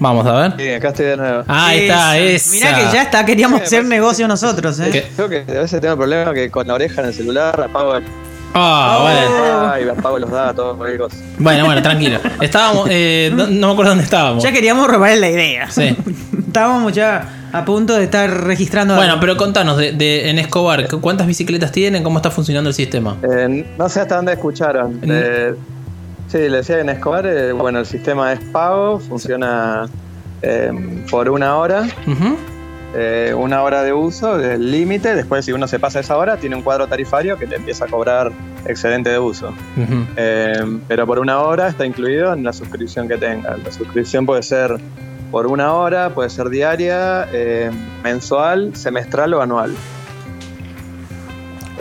vamos 0.00 0.26
a 0.26 0.32
ver. 0.32 0.54
Sí, 0.58 0.68
acá 0.70 0.88
estoy 0.88 1.06
de 1.06 1.16
nuevo. 1.16 1.44
Ahí 1.46 1.82
está, 1.82 2.18
esa. 2.18 2.50
Mirá 2.52 2.74
que 2.78 2.82
ya 2.96 3.02
está, 3.02 3.24
queríamos 3.24 3.62
hacer 3.62 3.84
negocio 3.84 4.26
nosotros, 4.26 4.80
¿eh? 4.80 5.08
Creo 5.14 5.28
que 5.28 5.44
a 5.46 5.60
veces 5.60 5.80
tengo 5.80 5.92
el 5.92 5.98
problema 5.98 6.34
que 6.34 6.50
con 6.50 6.66
la 6.66 6.74
oreja 6.74 7.00
en 7.02 7.08
el 7.08 7.14
celular 7.14 7.60
apago, 7.62 7.94
el- 8.54 8.60
Ah, 8.60 8.98
bueno. 9.00 9.70
Ay, 9.72 9.88
apago 9.88 10.18
los 10.18 10.30
datos, 10.30 10.76
cualquier 10.76 11.00
cosa. 11.00 11.16
Bueno, 11.38 11.64
bueno, 11.64 11.82
tranquilo. 11.82 12.18
Estábamos, 12.40 12.86
eh, 12.90 13.30
no, 13.34 13.46
no 13.46 13.66
me 13.68 13.72
acuerdo 13.72 13.90
dónde 13.92 14.04
estábamos. 14.04 14.42
Ya 14.44 14.52
queríamos 14.52 14.86
robar 14.88 15.16
la 15.18 15.28
idea. 15.30 15.70
Sí. 15.70 15.96
Estábamos 16.46 16.92
ya 16.92 17.48
a 17.52 17.64
punto 17.64 17.94
de 17.94 18.04
estar 18.04 18.28
registrando. 18.44 18.94
Bueno, 18.94 19.12
algo. 19.12 19.20
pero 19.20 19.36
contanos, 19.36 19.76
de, 19.78 19.92
de- 19.92 20.28
en 20.30 20.38
Escobar, 20.38 20.86
¿cu- 20.88 21.00
¿cuántas 21.00 21.26
bicicletas 21.26 21.72
tienen? 21.72 22.02
¿Cómo 22.02 22.18
está 22.18 22.30
funcionando 22.30 22.68
el 22.68 22.74
sistema? 22.74 23.16
Eh, 23.22 23.66
no 23.78 23.88
sé 23.88 24.00
hasta 24.00 24.16
dónde 24.16 24.32
escucharon. 24.32 25.00
De, 25.00 25.54
Sí, 26.28 26.38
le 26.38 26.58
decía 26.58 26.76
que 26.76 26.80
en 26.82 26.88
Escobar, 26.88 27.26
eh, 27.26 27.52
bueno, 27.52 27.78
el 27.80 27.84
sistema 27.86 28.32
es 28.32 28.40
pago, 28.52 28.98
funciona 29.00 29.86
eh, 30.40 30.70
por 31.10 31.28
una 31.28 31.56
hora, 31.58 31.82
Ujú. 32.06 32.36
Eh, 32.94 33.34
una 33.36 33.62
hora 33.62 33.82
de 33.82 33.92
uso, 33.92 34.38
el 34.38 34.70
límite, 34.70 35.14
después 35.14 35.44
si 35.44 35.52
uno 35.52 35.66
se 35.66 35.78
pasa 35.78 36.00
esa 36.00 36.16
hora, 36.16 36.36
tiene 36.36 36.56
un 36.56 36.62
cuadro 36.62 36.86
tarifario 36.86 37.38
que 37.38 37.46
te 37.46 37.56
empieza 37.56 37.86
a 37.86 37.88
cobrar 37.88 38.32
excedente 38.66 39.10
de 39.10 39.18
uso. 39.18 39.54
Eh, 40.16 40.80
pero 40.88 41.06
por 41.06 41.18
una 41.18 41.40
hora 41.40 41.68
está 41.68 41.86
incluido 41.86 42.32
en 42.32 42.44
la 42.44 42.52
suscripción 42.52 43.08
que 43.08 43.16
tenga. 43.16 43.56
La 43.56 43.72
suscripción 43.72 44.26
puede 44.26 44.42
ser 44.42 44.78
por 45.30 45.46
una 45.46 45.72
hora, 45.72 46.10
puede 46.10 46.28
ser 46.28 46.50
diaria, 46.50 47.26
eh, 47.32 47.70
mensual, 48.04 48.76
semestral 48.76 49.32
o 49.34 49.40
anual. 49.40 49.74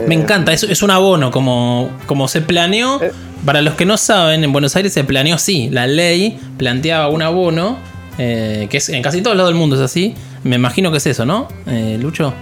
Me 0.08 0.16
encanta, 0.16 0.54
es, 0.54 0.64
es 0.64 0.82
un 0.82 0.90
abono, 0.90 1.32
como, 1.32 1.92
como 2.06 2.28
se 2.28 2.42
planeó. 2.42 3.00
Para 3.46 3.62
los 3.62 3.74
que 3.74 3.86
no 3.86 3.98
saben, 3.98 4.44
en 4.44 4.52
Buenos 4.54 4.76
Aires 4.76 4.94
se 4.94 5.04
planeó 5.04 5.36
así. 5.36 5.70
La 5.70 5.88
ley 5.88 6.40
planteaba 6.58 7.10
un 7.10 7.22
abono, 7.22 7.78
eh, 8.24 8.68
que 8.70 8.78
es 8.78 8.90
en 8.90 9.02
casi 9.02 9.22
todos 9.24 9.36
lados 9.36 9.50
del 9.52 9.58
mundo 9.60 9.76
es 9.76 9.82
así. 9.82 10.14
Me 10.44 10.56
imagino 10.58 10.92
que 10.92 10.98
es 10.98 11.08
eso, 11.08 11.26
¿no, 11.26 11.48
eh, 11.66 11.98
Lucho? 12.00 12.34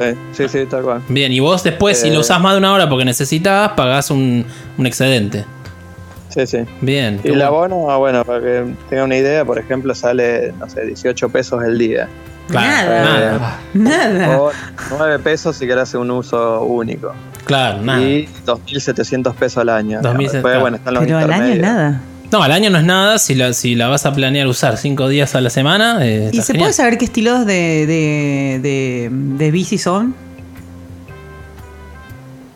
Sí, 0.00 0.06
sí, 0.32 0.48
sí, 0.48 0.66
tal 0.66 0.82
cual. 0.82 1.02
Bien, 1.08 1.32
y 1.32 1.40
vos 1.40 1.62
después, 1.62 1.98
si 2.00 2.08
Eh. 2.08 2.12
lo 2.12 2.20
usás 2.20 2.40
más 2.40 2.52
de 2.52 2.58
una 2.58 2.72
hora 2.72 2.88
porque 2.88 3.04
necesitas, 3.04 3.70
pagás 3.72 4.10
un, 4.10 4.44
un 4.76 4.86
excedente. 4.86 5.44
Sí, 6.28 6.46
sí. 6.46 6.58
Bien. 6.82 7.18
Y 7.24 7.28
el 7.28 7.34
bueno. 7.34 7.46
abono, 7.46 7.98
bueno, 7.98 8.24
para 8.24 8.40
que 8.40 8.64
tenga 8.90 9.04
una 9.04 9.16
idea, 9.16 9.44
por 9.44 9.58
ejemplo, 9.58 9.94
sale, 9.94 10.52
no 10.58 10.68
sé, 10.68 10.84
18 10.84 11.28
pesos 11.30 11.62
el 11.64 11.78
día. 11.78 12.08
Claro, 12.48 12.90
Nada. 12.90 13.58
nada. 13.74 14.18
Nada. 14.18 14.40
O 14.40 14.50
9 14.98 15.18
pesos 15.20 15.56
si 15.56 15.66
querés 15.66 15.84
hacer 15.84 15.98
un 15.98 16.10
uso 16.10 16.62
único. 16.62 17.12
Claro, 17.46 17.80
nada. 17.80 18.02
Y 18.02 18.28
2.700 18.44 19.34
pesos 19.34 19.58
al 19.62 19.68
año. 19.70 20.00
2.700, 20.02 20.16
Después, 20.18 20.42
claro. 20.42 20.60
bueno, 20.60 20.76
están 20.76 20.94
los 20.94 21.04
Pero 21.04 21.18
al 21.18 21.32
año 21.32 21.54
nada. 21.62 22.00
No, 22.36 22.42
al 22.42 22.52
año 22.52 22.68
no 22.68 22.76
es 22.76 22.84
nada. 22.84 23.18
Si 23.18 23.34
la, 23.34 23.54
si 23.54 23.74
la 23.74 23.88
vas 23.88 24.04
a 24.04 24.12
planear 24.12 24.46
usar 24.46 24.76
cinco 24.76 25.08
días 25.08 25.34
a 25.34 25.40
la 25.40 25.48
semana. 25.48 26.06
eh, 26.06 26.28
¿Y 26.32 26.36
se 26.42 26.48
genial. 26.52 26.64
puede 26.64 26.72
saber 26.74 26.98
qué 26.98 27.06
estilos 27.06 27.46
de, 27.46 27.86
de, 27.86 28.60
de, 28.62 29.08
de 29.10 29.50
bici 29.50 29.78
son? 29.78 30.14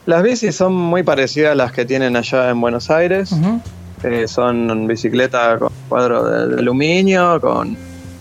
Las 0.04 0.22
bicis 0.22 0.54
son 0.54 0.75
muy 0.75 1.02
parecidas 1.02 1.52
a 1.52 1.54
las 1.54 1.72
que 1.72 1.87
tienen 1.87 2.14
allá 2.14 2.50
en 2.50 2.60
Buenos 2.60 2.90
Aires. 2.90 3.30
Eh, 4.02 4.28
son 4.28 4.87
bicicletas 4.87 5.58
con 5.58 5.72
cuadro 5.88 6.25
de, 6.28 6.49
de 6.56 6.60
aluminio, 6.60 7.40
con, 7.40 7.75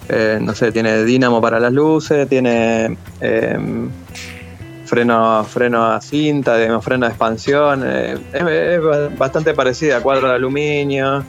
eh, 0.07 0.39
no 0.41 0.53
sé, 0.55 0.71
tiene 0.71 1.03
dínamo 1.03 1.41
para 1.41 1.59
las 1.59 1.73
luces, 1.73 2.29
tiene 2.29 2.95
eh, 3.19 3.57
freno, 4.85 5.43
freno 5.43 5.85
a 5.91 5.99
cinta, 5.99 6.55
freno 6.79 7.05
de 7.05 7.09
expansión. 7.11 7.83
eh, 7.85 8.17
es, 8.31 8.41
es 8.43 9.17
bastante 9.17 9.53
parecida 9.53 9.97
a 9.97 10.01
cuadro 10.01 10.29
de 10.29 10.35
aluminio. 10.35 11.23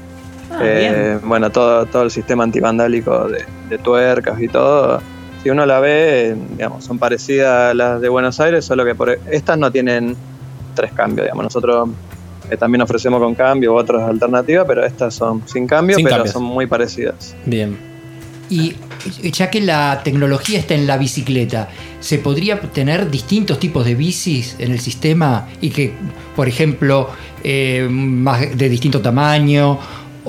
Ah, 0.50 0.58
eh, 0.62 1.18
bueno, 1.22 1.50
todo, 1.50 1.86
todo 1.86 2.02
el 2.02 2.10
sistema 2.10 2.44
antivandálico 2.44 3.28
de, 3.28 3.44
de 3.68 3.78
tuercas 3.78 4.40
y 4.40 4.48
todo. 4.48 5.00
Si 5.42 5.48
uno 5.50 5.64
la 5.64 5.80
ve, 5.80 6.36
digamos, 6.50 6.84
son 6.84 6.98
parecidas 6.98 7.70
a 7.70 7.74
las 7.74 8.00
de 8.00 8.08
Buenos 8.08 8.40
Aires, 8.40 8.64
solo 8.64 8.84
que 8.84 8.94
por 8.94 9.10
estas 9.30 9.56
no 9.58 9.70
tienen 9.70 10.16
tres 10.74 10.92
cambios, 10.92 11.26
digamos. 11.26 11.44
Nosotros 11.44 11.88
eh, 12.50 12.56
también 12.56 12.82
ofrecemos 12.82 13.20
con 13.20 13.34
cambio 13.34 13.74
otras 13.74 14.02
alternativas, 14.02 14.64
pero 14.66 14.84
estas 14.84 15.14
son 15.14 15.42
sin 15.46 15.66
cambio, 15.66 15.96
Sin 15.96 16.04
pero 16.04 16.16
cambios. 16.16 16.32
son 16.34 16.42
muy 16.42 16.66
parecidas. 16.66 17.34
Bien. 17.46 17.78
Y 18.50 18.74
ya 19.30 19.48
que 19.48 19.60
la 19.60 20.00
tecnología 20.02 20.58
está 20.58 20.74
en 20.74 20.86
la 20.86 20.98
bicicleta, 20.98 21.68
¿se 22.00 22.18
podría 22.18 22.60
tener 22.60 23.08
distintos 23.08 23.60
tipos 23.60 23.84
de 23.84 23.94
bicis 23.94 24.56
en 24.58 24.72
el 24.72 24.80
sistema 24.80 25.48
y 25.60 25.70
que, 25.70 25.94
por 26.34 26.48
ejemplo, 26.48 27.08
eh, 27.44 27.86
más 27.88 28.58
de 28.58 28.68
distinto 28.68 29.00
tamaño 29.00 29.78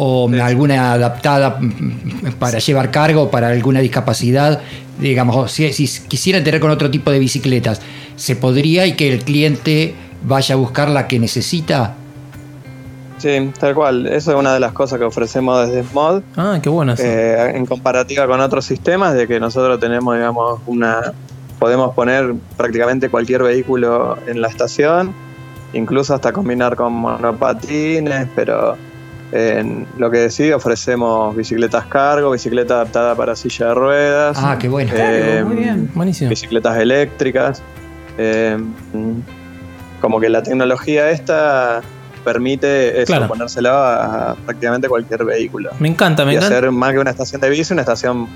o 0.04 0.28
Sí. 0.32 0.40
alguna 0.40 0.94
adaptada 0.94 1.58
mm, 1.60 2.34
para 2.40 2.58
llevar 2.58 2.90
cargo 2.90 3.30
para 3.30 3.50
alguna 3.50 3.82
discapacidad? 3.82 4.60
Digamos, 5.00 5.36
o 5.36 5.48
si, 5.48 5.72
si 5.74 5.88
quisieran 6.08 6.44
tener 6.44 6.60
con 6.60 6.72
otro 6.72 6.90
tipo 6.90 7.12
de 7.12 7.20
bicicletas, 7.20 7.82
¿se 8.16 8.36
podría 8.36 8.88
y 8.88 8.94
que 8.94 9.14
el 9.14 9.24
cliente 9.24 9.94
vaya 10.24 10.56
a 10.56 10.58
buscar 10.58 10.90
la 10.90 11.08
que 11.08 11.20
necesita? 11.20 11.96
Sí, 13.20 13.52
tal 13.60 13.76
cual. 13.76 14.08
Eso 14.08 14.32
es 14.32 14.38
una 14.38 14.56
de 14.56 14.60
las 14.60 14.72
cosas 14.72 14.98
que 14.98 15.06
ofrecemos 15.06 15.68
desde 15.68 15.84
Mod. 15.94 16.24
Ah, 16.36 16.58
qué 16.62 16.70
bueno 16.70 16.94
eso. 16.94 17.04
Eh, 17.06 17.56
en 17.56 17.68
comparativa 17.68 18.26
con 18.26 18.42
otros 18.42 18.66
sistemas, 18.66 19.14
de 19.14 19.28
que 19.28 19.40
nosotros 19.40 19.80
tenemos, 19.80 20.16
digamos, 20.16 20.60
una. 20.66 21.14
Podemos 21.60 21.94
poner 21.94 22.34
prácticamente 22.58 23.10
cualquier 23.10 23.44
vehículo 23.44 24.18
en 24.26 24.42
la 24.42 24.48
estación, 24.48 25.14
incluso 25.74 26.16
hasta 26.16 26.34
combinar 26.34 26.76
con 26.76 26.94
monopatines, 26.94 28.28
pero 28.36 28.76
en 29.32 29.88
lo 29.98 30.10
que 30.12 30.30
sí 30.30 30.52
ofrecemos 30.52 31.36
bicicletas 31.36 31.86
cargo, 31.86 32.32
bicicleta 32.32 32.76
adaptada 32.76 33.16
para 33.16 33.36
silla 33.36 33.68
de 33.68 33.74
ruedas, 33.76 34.38
Ah, 34.40 34.58
qué 34.60 34.68
bueno. 34.68 34.92
eh, 34.96 35.44
muy 35.46 35.56
bien. 35.56 35.90
Buenísimo. 35.96 36.30
bicicletas 36.30 36.78
eléctricas. 36.78 37.62
eh, 38.18 38.58
como 40.02 40.20
que 40.20 40.30
la 40.30 40.42
tecnología 40.44 41.10
esta 41.12 41.82
permite 42.24 43.02
eso, 43.02 43.14
Claro. 43.14 43.28
ponérsela 43.28 44.32
a 44.32 44.36
prácticamente 44.36 44.88
cualquier 44.88 45.24
vehículo 45.26 45.70
Me 45.80 45.88
encanta, 45.88 46.26
me 46.26 46.34
y 46.34 46.36
encanta. 46.36 46.58
hacer 46.58 46.72
más 46.72 46.92
que 46.92 47.00
una 47.00 47.10
estación 47.12 47.42
de 47.42 47.50
bici, 47.50 47.72
una 47.74 47.82
estación 47.84 48.28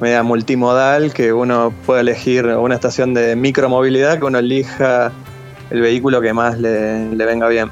media 0.00 0.22
multimodal 0.22 1.12
que 1.12 1.32
uno 1.32 1.72
puede 1.86 2.00
elegir 2.02 2.46
una 2.46 2.74
estación 2.74 3.12
de 3.14 3.36
micromovilidad 3.36 4.18
que 4.18 4.24
uno 4.24 4.38
elija 4.38 5.12
el 5.70 5.80
vehículo 5.80 6.20
que 6.20 6.32
más 6.32 6.58
le, 6.58 7.14
le 7.14 7.24
venga 7.26 7.48
bien. 7.48 7.70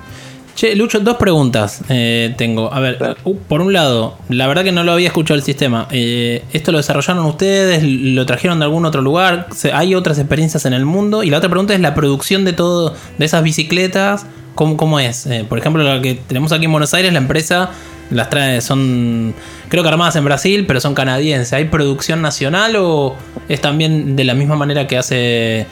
Che, 0.55 0.77
Lucho, 0.77 1.01
dos 1.01 1.17
preguntas 1.17 1.83
eh, 1.89 2.35
tengo. 2.37 2.73
A 2.73 2.81
ver, 2.81 3.17
uh, 3.25 3.37
por 3.49 3.63
un 3.63 3.73
lado, 3.73 4.19
la 4.29 4.47
verdad 4.47 4.65
que 4.65 4.73
no 4.73 4.85
lo 4.85 4.93
había 4.93 5.09
escuchado 5.09 5.37
el 5.37 5.43
sistema. 5.43 5.89
Eh, 5.91 6.45
¿Esto 6.53 6.73
lo 6.73 6.79
desarrollaron 6.79 7.25
ustedes? 7.25 7.83
¿Lo 7.83 8.27
trajeron 8.27 8.59
de 8.59 8.67
algún 8.67 8.85
otro 8.85 9.01
lugar? 9.01 9.47
¿Hay 9.73 9.95
otras 9.95 10.19
experiencias 10.19 10.67
en 10.67 10.75
el 10.75 10.85
mundo? 10.85 11.23
Y 11.23 11.31
la 11.31 11.39
otra 11.39 11.49
pregunta 11.49 11.75
es 11.75 11.81
la 11.81 11.95
producción 11.95 12.45
de 12.45 12.53
todo, 12.53 12.95
de 13.19 13.25
esas 13.25 13.43
bicicletas. 13.43 14.27
¿Cómo, 14.55 14.77
cómo 14.77 15.01
es? 15.01 15.27
Eh, 15.27 15.47
por 15.49 15.59
ejemplo, 15.59 15.83
la 15.83 16.03
que 16.03 16.15
tenemos 16.15 16.53
aquí 16.53 16.67
en 16.67 16.73
Buenos 16.73 16.93
Aires, 16.93 17.13
la 17.13 17.19
empresa 17.19 17.71
las 18.11 18.29
trae, 18.29 18.61
son 18.61 19.35
creo 19.71 19.83
que 19.83 19.89
armadas 19.89 20.17
en 20.17 20.25
Brasil, 20.27 20.67
pero 20.67 20.81
son 20.81 20.95
canadienses. 20.95 21.55
¿Hay 21.55 21.65
producción 21.65 22.21
nacional 22.21 22.77
o 22.77 23.17
es 23.49 23.63
también 23.63 24.17
de 24.17 24.25
la 24.25 24.35
misma 24.35 24.57
manera 24.57 24.87
que 24.87 24.99
hace 24.99 25.67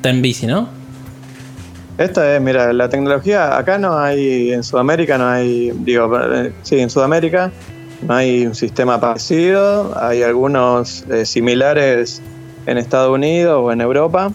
Ten 0.00 0.22
Bici, 0.22 0.46
no? 0.46 0.81
Esta 2.02 2.34
es, 2.34 2.40
mira, 2.42 2.72
la 2.72 2.88
tecnología, 2.88 3.56
acá 3.56 3.78
no 3.78 3.96
hay, 3.98 4.52
en 4.52 4.62
Sudamérica 4.64 5.18
no 5.18 5.28
hay, 5.28 5.70
digo, 5.84 6.10
eh, 6.18 6.52
sí, 6.62 6.78
en 6.80 6.90
Sudamérica 6.90 7.50
no 8.06 8.14
hay 8.14 8.46
un 8.46 8.54
sistema 8.54 9.00
parecido, 9.00 9.92
hay 10.00 10.22
algunos 10.22 11.04
eh, 11.10 11.24
similares 11.24 12.20
en 12.66 12.78
Estados 12.78 13.10
Unidos 13.14 13.60
o 13.62 13.70
en 13.72 13.80
Europa, 13.80 14.30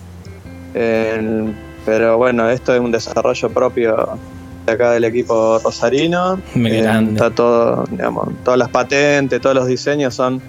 En- 0.74 1.56
pero 1.86 2.18
bueno, 2.18 2.50
esto 2.50 2.74
es 2.74 2.80
un 2.82 2.92
desarrollo 2.92 3.50
propio 3.50 4.20
de 4.66 4.72
acá 4.74 4.92
del 4.92 5.06
equipo 5.06 5.58
rosarino, 5.64 6.40
Eh, 6.56 6.82
grande. 6.82 7.14
está 7.14 7.30
todo, 7.32 7.86
digamos, 7.90 8.28
todas 8.44 8.58
las 8.60 8.70
patentes, 8.70 9.40
todos 9.42 9.56
los 9.56 9.68
diseños 9.68 10.14
son, 10.14 10.42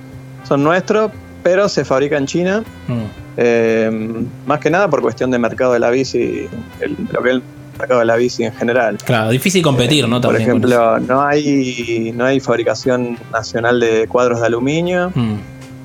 son 0.46 0.64
nuestros, 0.64 1.12
pero 1.44 1.68
se 1.68 1.84
fabrica 1.84 2.16
en 2.18 2.26
China. 2.26 2.64
Mm. 2.88 3.27
Eh, 3.40 3.88
más 4.46 4.58
que 4.58 4.68
nada 4.68 4.90
por 4.90 5.00
cuestión 5.00 5.30
de 5.30 5.38
mercado 5.38 5.72
de 5.72 5.78
la 5.78 5.90
bici, 5.90 6.48
el- 6.80 6.96
lo 7.12 7.22
que 7.22 7.28
es 7.30 7.34
el 7.36 7.42
mercado 7.78 8.00
de 8.00 8.06
la 8.06 8.16
bici 8.16 8.42
en 8.42 8.52
general. 8.52 8.98
Claro, 9.04 9.30
difícil 9.30 9.62
competir, 9.62 10.08
¿no? 10.08 10.16
Eh, 10.16 10.20
Por 10.20 10.32
También 10.32 10.42
eso. 10.42 10.50
ejemplo, 10.58 10.98
no 11.00 11.22
hay, 11.22 12.12
no 12.16 12.24
hay 12.24 12.40
fabricación 12.40 13.16
nacional 13.32 13.78
de 13.78 14.08
cuadros 14.08 14.40
de 14.40 14.46
aluminio 14.46 15.12
Mm, 15.14 15.34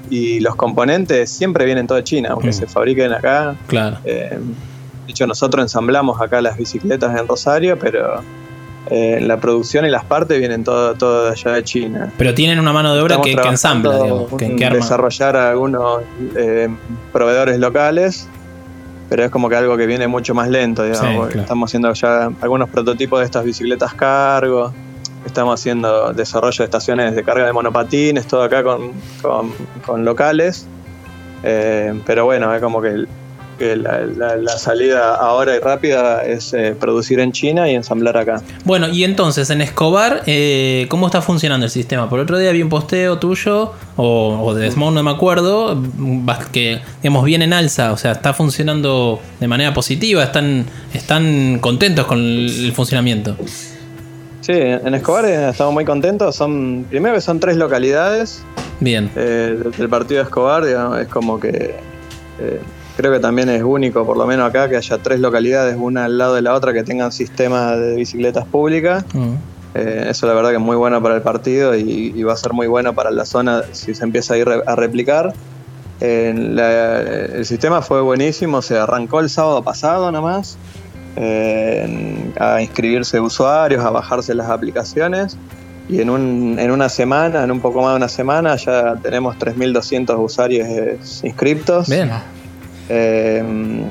y 0.10 0.39
los 0.39 0.55
componentes 0.55 1.29
siempre 1.29 1.65
vienen 1.65 1.86
todo 1.86 1.98
de 2.00 2.03
China, 2.03 2.29
aunque 2.31 2.50
Mm. 2.50 2.53
se 2.53 2.65
fabriquen 2.65 3.13
acá. 3.13 3.55
claro. 3.67 3.98
Eh, 4.03 4.39
de 5.05 5.12
hecho, 5.12 5.27
nosotros 5.27 5.62
ensamblamos 5.63 6.19
acá 6.22 6.41
las 6.41 6.57
bicicletas 6.57 7.19
en 7.19 7.27
Rosario, 7.27 7.77
pero 7.77 8.22
eh, 8.90 9.20
la 9.22 9.38
producción 9.40 9.86
y 9.86 9.90
las 9.90 10.04
partes 10.06 10.38
vienen 10.40 10.63
todo, 10.63 10.96
todo 10.96 11.25
de 11.25 11.32
allá 11.32 11.52
de 11.52 11.63
China. 11.63 12.12
Pero 12.18 12.34
tienen 12.34 12.60
una 12.60 12.74
mano 12.74 12.94
de 12.94 13.02
obra 13.02 13.16
Estamos 13.16 13.36
que, 13.36 13.42
que 13.42 13.48
ensambla, 13.50 13.98
digamos, 14.04 14.34
que, 14.38 14.46
en 14.46 14.56
que 14.58 14.66
arma. 14.66 14.75
desarrollar 14.78 15.36
a 15.38 15.50
algunos 15.52 16.02
eh, 16.36 16.70
proveedores 17.12 17.60
locales, 17.60 18.28
pero 19.10 19.24
es 19.25 19.32
como 19.32 19.48
que 19.50 19.56
algo 19.56 19.78
que 19.78 19.86
viene 19.86 20.08
mucho 20.08 20.34
más 20.34 20.50
lento, 20.50 20.84
digamos. 20.84 21.08
Sí, 21.10 21.16
porque 21.18 21.32
claro. 21.34 21.44
Estamos 21.44 21.70
haciendo 21.70 21.94
ya 21.94 22.30
algunos 22.42 22.70
prototipos 22.70 23.20
de 23.20 23.25
estas 23.25 23.44
bicicletas 23.46 23.94
cargo, 23.94 24.74
estamos 25.25 25.60
haciendo 25.60 26.12
desarrollo 26.13 26.58
de 26.58 26.63
estaciones 26.66 27.16
de 27.16 27.24
carga 27.24 27.46
de 27.46 27.54
monopatines, 27.54 28.28
todo 28.28 28.44
acá 28.44 28.63
con, 28.63 28.92
con- 29.22 29.52
con 29.86 30.04
locales. 30.04 30.66
Eh, 31.44 31.94
pero 32.06 32.25
bueno, 32.25 32.54
es 32.54 32.62
como 32.62 32.82
que, 32.82 33.06
que 33.57 33.75
la, 33.75 34.01
la- 34.01 34.36
la 34.36 34.57
salida 34.57 35.15
ahora 35.15 35.55
y 35.55 35.60
rápida 35.60 36.24
es 36.24 36.53
eh, 36.53 36.75
producir 36.79 37.19
en 37.19 37.31
China 37.31 37.69
y 37.69 37.75
ensamblar 37.75 38.17
acá. 38.17 38.41
Bueno, 38.65 38.88
y 38.89 39.03
entonces 39.03 39.50
en 39.50 39.62
Escobar, 39.62 40.24
eh, 40.25 40.88
¿cómo 40.89 41.05
está 41.07 41.22
funcionando 41.22 41.65
el 41.65 41.69
sistema? 41.72 42.10
Por 42.10 42.19
otro 42.19 42.38
día 42.38 42.51
vi 42.51 42.62
un 42.62 42.69
posteo 42.69 43.19
tuyo, 43.19 43.72
o, 43.95 44.39
o 44.43 44.53
de 44.53 44.63
Desmond, 44.65 44.95
no 44.98 45.03
me 45.03 45.12
acuerdo, 45.12 45.77
que 46.51 46.81
digamos 47.01 47.25
bien 47.25 47.41
en 47.41 47.53
alza, 47.53 47.91
o 47.93 47.98
sea, 47.98 48.13
está 48.13 48.33
funcionando 48.33 49.19
de 49.39 49.48
manera 49.48 49.74
positiva, 49.74 50.24
están, 50.24 50.65
están 50.93 51.60
contentos 51.60 52.05
con 52.07 52.17
el, 52.19 52.65
el 52.65 52.72
funcionamiento. 52.74 53.36
Sí, 54.41 54.51
en 54.53 54.93
Escobar 54.93 55.24
eh, 55.25 55.50
estamos 55.50 55.74
muy 55.74 55.86
contentos. 55.86 56.36
Son, 56.36 56.86
primero 56.89 57.15
que 57.15 57.22
son 57.22 57.39
tres 57.39 57.55
localidades 57.55 58.43
Bien. 58.81 59.10
eh, 59.15 59.55
del- 59.63 59.72
del 59.72 59.88
partido 59.89 60.17
de 60.19 60.24
Escobar, 60.25 60.65
digamos, 60.65 61.00
es 61.00 61.07
como 61.07 61.39
que 61.39 61.75
eh, 62.41 62.60
creo 62.97 63.12
que 63.12 63.19
también 63.19 63.50
es 63.50 63.63
único, 63.63 64.05
por 64.05 64.17
lo 64.17 64.25
menos 64.25 64.47
acá, 64.50 64.69
que 64.69 64.77
haya 64.77 64.97
tres 65.00 65.19
localidades, 65.19 65.75
una 65.79 66.05
al 66.05 66.17
lado 66.17 66.35
de 66.35 66.41
la 66.41 66.53
otra, 66.53 66.73
que 66.73 66.83
tengan 66.83 67.12
sistemas 67.12 67.77
de 67.79 67.95
bicicletas 67.95 68.45
públicas. 68.45 69.03
Mm. 69.13 69.33
Eh, 69.75 70.05
eso 70.09 70.27
la 70.27 70.33
verdad 70.33 70.50
que 70.51 70.57
es 70.57 70.62
muy 70.62 70.75
bueno 70.75 71.01
para 71.01 71.15
el 71.15 71.21
partido 71.23 71.75
y, 71.75 72.13
y 72.15 72.23
va 72.23 72.33
a 72.33 72.38
ser 72.38 72.53
muy 72.53 72.67
bueno 72.67 72.93
para 72.93 73.09
la 73.09 73.25
zona 73.25 73.63
si 73.71 73.95
se 73.95 74.03
empieza 74.03 74.35
a 74.35 74.38
ir 74.38 74.47
a 74.65 74.75
replicar. 74.75 75.33
Eh, 76.01 76.33
la- 76.35 77.01
el 77.01 77.45
sistema 77.45 77.81
fue 77.81 78.01
buenísimo, 78.01 78.62
se 78.62 78.77
arrancó 78.77 79.19
el 79.19 79.29
sábado 79.29 79.63
pasado 79.63 80.12
nomás 80.12 80.57
eh, 81.15 82.31
a 82.39 82.62
inscribirse 82.62 83.19
usuarios, 83.19 83.83
a 83.83 83.89
bajarse 83.89 84.33
las 84.33 84.50
aplicaciones 84.50 85.38
y 85.89 86.01
en, 86.01 86.09
un, 86.09 86.57
en 86.59 86.71
una 86.71 86.88
semana, 86.89 87.43
en 87.43 87.51
un 87.51 87.59
poco 87.59 87.81
más 87.81 87.91
de 87.91 87.97
una 87.97 88.07
semana, 88.09 88.55
ya 88.55 88.95
tenemos 89.01 89.38
3.200 89.38 90.17
usuarios 90.23 90.67
eh, 90.67 90.97
inscriptos, 91.23 91.89
Bien. 91.89 92.09
Eh, 92.90 93.44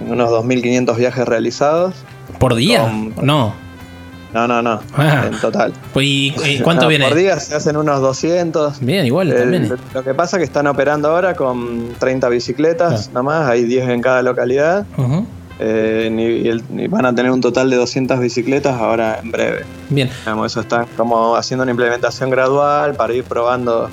unos 0.08 0.30
2.500 0.30 0.96
viajes 0.96 1.26
realizados. 1.26 1.94
¿Por 2.38 2.54
día? 2.54 2.82
Con- 2.82 3.14
No. 3.26 3.54
No, 4.34 4.48
no, 4.48 4.62
no, 4.62 4.80
Ah. 4.96 5.24
en 5.30 5.38
total. 5.40 5.74
Pues, 5.92 6.06
¿Y, 6.06 6.34
y 6.46 6.60
cuánto 6.60 6.84
No, 6.84 6.88
viene? 6.88 7.06
Por 7.06 7.14
día 7.18 7.38
se 7.38 7.54
hacen 7.54 7.76
unos 7.76 8.00
200. 8.00 8.80
Bien, 8.80 9.04
igual 9.04 9.30
El- 9.30 9.38
también. 9.42 9.74
lo 9.92 10.02
que 10.02 10.14
pasa 10.14 10.36
es 10.36 10.40
que 10.40 10.44
están 10.44 10.66
operando 10.66 11.10
ahora 11.10 11.34
con 11.34 11.88
30 11.98 12.30
bicicletas, 12.30 13.08
nada 13.08 13.22
más, 13.22 13.48
hay 13.50 13.64
10 13.64 13.86
en 13.90 14.00
cada 14.00 14.22
localidad. 14.22 14.86
Eh, 15.58 16.06
el- 16.46 16.64
y 16.80 16.86
van 16.88 17.04
a 17.04 17.14
tener 17.14 17.30
un 17.30 17.42
total 17.42 17.68
de 17.68 17.76
200 17.76 18.18
bicicletas 18.20 18.74
ahora 18.80 19.20
en 19.22 19.30
breve. 19.30 19.64
Bien. 19.90 20.08
Digamos, 20.24 20.50
eso 20.50 20.60
está 20.62 20.86
como 20.96 21.36
haciendo 21.36 21.62
una 21.62 21.70
implementación 21.72 22.30
gradual 22.30 22.94
para 22.94 23.12
ir 23.12 23.24
probando 23.24 23.90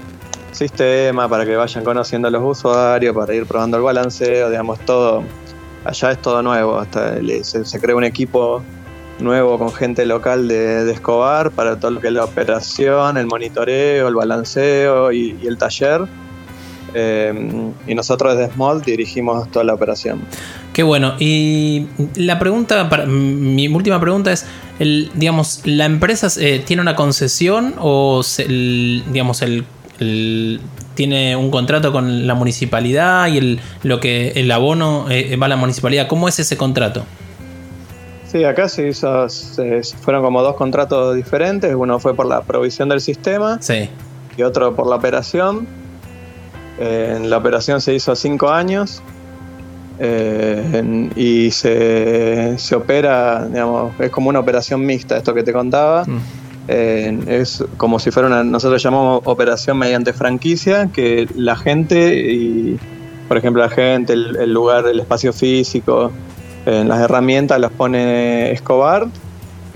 sistema, 0.52 1.28
para 1.28 1.46
que 1.46 1.56
vayan 1.56 1.84
conociendo 1.84 2.28
a 2.28 2.32
los 2.32 2.44
usuarios, 2.44 3.16
para 3.16 3.34
ir 3.34 3.46
probando 3.46 3.78
el 3.78 3.84
balanceo, 3.84 4.50
digamos, 4.50 4.80
todo. 4.86 5.24
Allá 5.86 6.12
es 6.12 6.22
todo 6.22 6.42
nuevo, 6.42 6.78
hasta 6.78 7.16
se, 7.44 7.80
crea 7.80 7.96
un 7.96 8.04
equipo 8.04 8.62
nuevo 9.20 9.58
con 9.58 9.72
gente 9.74 10.06
local 10.06 10.48
de, 10.48 10.90
Escobar 10.92 11.52
para 11.52 11.80
todo 11.80 11.92
lo 11.92 12.02
que 12.02 12.08
es 12.08 12.14
la 12.14 12.26
operación, 12.26 13.18
el 13.18 13.28
monitoreo, 13.28 14.08
el 14.08 14.16
balanceo 14.16 15.12
y, 15.12 15.38
el 15.46 15.58
taller. 15.58 16.02
Eh, 16.94 17.72
y 17.88 17.94
nosotros 17.96 18.36
desde 18.36 18.52
Small 18.54 18.82
dirigimos 18.82 19.50
toda 19.52 19.64
la 19.64 19.74
operación. 19.76 20.22
Qué 20.74 20.84
bueno. 20.84 21.14
Y 21.20 21.88
la 22.16 22.40
pregunta, 22.40 22.90
para, 22.90 23.06
mi 23.06 23.68
última 23.68 24.00
pregunta 24.00 24.32
es, 24.32 24.46
el, 24.80 25.12
digamos, 25.14 25.62
¿la 25.66 25.86
empresa 25.86 26.28
eh, 26.40 26.64
tiene 26.66 26.82
una 26.82 26.96
concesión 26.96 27.76
o 27.80 28.24
se- 28.24 28.48
digamos, 28.48 29.42
el, 29.42 29.66
el- 30.00 30.62
tiene 30.96 31.36
un 31.36 31.50
contrato 31.52 31.92
con 31.94 32.28
la 32.28 32.34
municipalidad 32.36 33.28
y 33.28 33.38
el, 33.38 33.60
lo 33.84 34.00
que 34.00 34.34
el 34.36 34.52
abono 34.52 35.06
eh, 35.10 35.36
va 35.38 35.46
a 35.46 35.50
la 35.50 35.56
municipalidad? 35.56 36.08
¿Cómo 36.08 36.28
es 36.28 36.40
ese 36.40 36.58
contrato? 36.58 37.06
Sí, 38.32 38.44
acá 38.44 38.70
se 38.70 38.88
hizo, 38.90 39.28
se- 39.30 39.82
fueron 40.02 40.22
como 40.24 40.42
dos 40.44 40.56
contratos 40.56 41.16
diferentes. 41.16 41.74
Uno 41.74 42.00
fue 42.00 42.14
por 42.16 42.26
la 42.28 42.42
provisión 42.42 42.90
del 42.90 43.02
sistema 43.02 43.58
Sí. 43.62 43.90
y 44.38 44.44
otro 44.44 44.76
por 44.76 44.88
la 44.88 44.96
operación. 44.98 45.68
Eh, 46.80 47.16
en 47.18 47.30
la 47.30 47.38
operación 47.38 47.82
se 47.82 47.94
hizo 47.94 48.12
a 48.12 48.16
cinco 48.16 48.50
años 48.50 49.02
eh, 50.00 50.64
en- 50.74 51.12
y 51.16 51.52
se, 51.52 52.58
se 52.58 52.76
opera, 52.76 53.46
digamos, 53.48 53.92
es 54.00 54.10
como 54.12 54.30
una 54.30 54.40
operación 54.40 54.86
mixta, 54.86 55.18
esto 55.18 55.34
que 55.34 55.44
te 55.44 55.52
contaba. 55.52 56.06
Mm. 56.06 56.20
Eh, 56.72 57.18
es 57.28 57.64
como 57.78 57.98
si 57.98 58.12
fuera 58.12 58.28
una, 58.28 58.44
nosotros 58.44 58.82
llamamos 58.84 59.22
operación 59.26 59.78
mediante 59.80 60.14
franquicia, 60.14 60.90
que 60.94 61.28
la 61.36 61.56
gente, 61.56 62.16
y, 62.16 62.78
por 63.28 63.38
ejemplo, 63.38 63.64
la 63.64 63.70
gente, 63.70 64.14
el, 64.14 64.36
el 64.36 64.54
lugar, 64.54 64.86
el 64.86 65.00
espacio 65.00 65.34
físico, 65.34 66.12
eh, 66.68 66.84
las 66.86 67.00
herramientas 67.02 67.60
las 67.60 67.72
pone 67.72 68.52
Escobar 68.52 69.08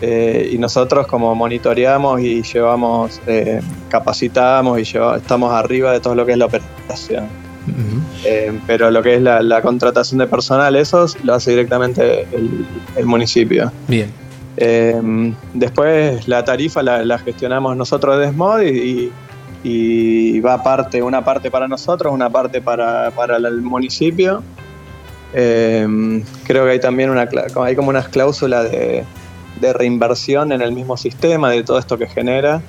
eh, 0.01 0.49
y 0.51 0.57
nosotros 0.59 1.07
como 1.07 1.33
monitoreamos 1.33 2.21
y 2.21 2.43
llevamos, 2.43 3.19
eh, 3.25 3.59
capacitamos 3.89 4.77
y 4.79 4.83
lleva- 4.83 5.17
estamos 5.17 5.51
arriba 5.51 5.93
de 5.93 5.99
todo 5.99 6.13
lo 6.13 6.25
que 6.27 6.33
es 6.33 6.37
la 6.37 6.45
operación. 6.45 7.25
Pero 8.67 8.91
lo 8.91 9.01
que 9.01 9.15
es 9.15 9.21
la, 9.21 9.41
la 9.41 9.61
contratación 9.61 10.19
de 10.19 10.27
personal, 10.27 10.75
eso 10.75 11.05
lo 11.23 11.33
hace 11.33 11.51
directamente 11.51 12.27
el- 12.33 12.65
el 12.97 13.05
municipio. 13.05 13.71
Bien. 13.87 14.11
Eh, 14.57 15.33
después 15.53 16.27
la 16.27 16.43
tarifa 16.45 16.83
la, 16.83 17.03
la 17.03 17.17
gestionamos 17.19 17.75
nosotros 17.75 18.19
de 18.19 18.29
Smod 18.29 18.61
y, 18.61 19.11
y 19.63 20.39
va 20.41 20.61
parte, 20.61 21.01
una 21.01 21.23
parte 21.23 21.49
para 21.49 21.67
nosotros, 21.67 22.13
una 22.13 22.29
parte 22.29 22.61
para, 22.61 23.11
para 23.11 23.37
el 23.37 23.61
municipio. 23.61 24.43
Eh, 25.33 26.23
creo 26.45 26.65
que 26.65 26.71
hay 26.71 26.79
también 26.79 27.09
una, 27.09 27.27
hay 27.63 27.75
como 27.75 27.89
unas 27.89 28.07
cláusulas 28.09 28.69
de, 28.71 29.03
de 29.59 29.73
reinversión 29.73 30.51
en 30.51 30.61
el 30.61 30.71
mismo 30.71 30.97
sistema, 30.97 31.49
de 31.49 31.63
todo 31.63 31.79
esto 31.79 31.97
que 31.97 32.07
genera, 32.07 32.61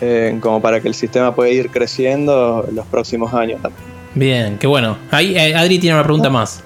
eh, 0.00 0.36
como 0.40 0.60
para 0.62 0.80
que 0.80 0.88
el 0.88 0.94
sistema 0.94 1.34
pueda 1.34 1.50
ir 1.50 1.70
creciendo 1.70 2.64
en 2.68 2.76
los 2.76 2.86
próximos 2.86 3.34
años. 3.34 3.60
Bien, 4.14 4.58
qué 4.58 4.66
bueno. 4.66 4.96
Ahí 5.10 5.36
eh, 5.36 5.54
Adri 5.56 5.78
tiene 5.78 5.94
una 5.96 6.04
pregunta 6.04 6.30
más. 6.30 6.62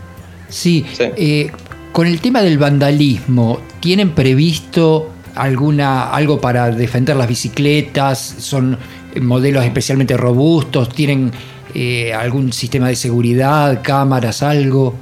Sí, 0.49 0.85
Sí. 0.93 1.05
eh, 1.17 1.51
con 1.93 2.07
el 2.07 2.21
tema 2.21 2.43
del 2.43 2.59
vandalismo, 2.59 3.59
¿tienen 3.87 4.17
previsto 4.17 5.11
alguna 5.37 6.11
algo 6.11 6.41
para 6.41 6.73
defender 6.73 7.15
las 7.15 7.29
bicicletas? 7.29 8.19
¿Son 8.19 8.77
modelos 9.21 9.65
especialmente 9.65 10.17
robustos? 10.17 10.89
¿Tienen 10.89 11.31
eh, 11.73 12.13
algún 12.13 12.53
sistema 12.53 12.89
de 12.89 12.97
seguridad, 12.97 13.83
cámaras, 13.85 14.43
algo? 14.43 14.93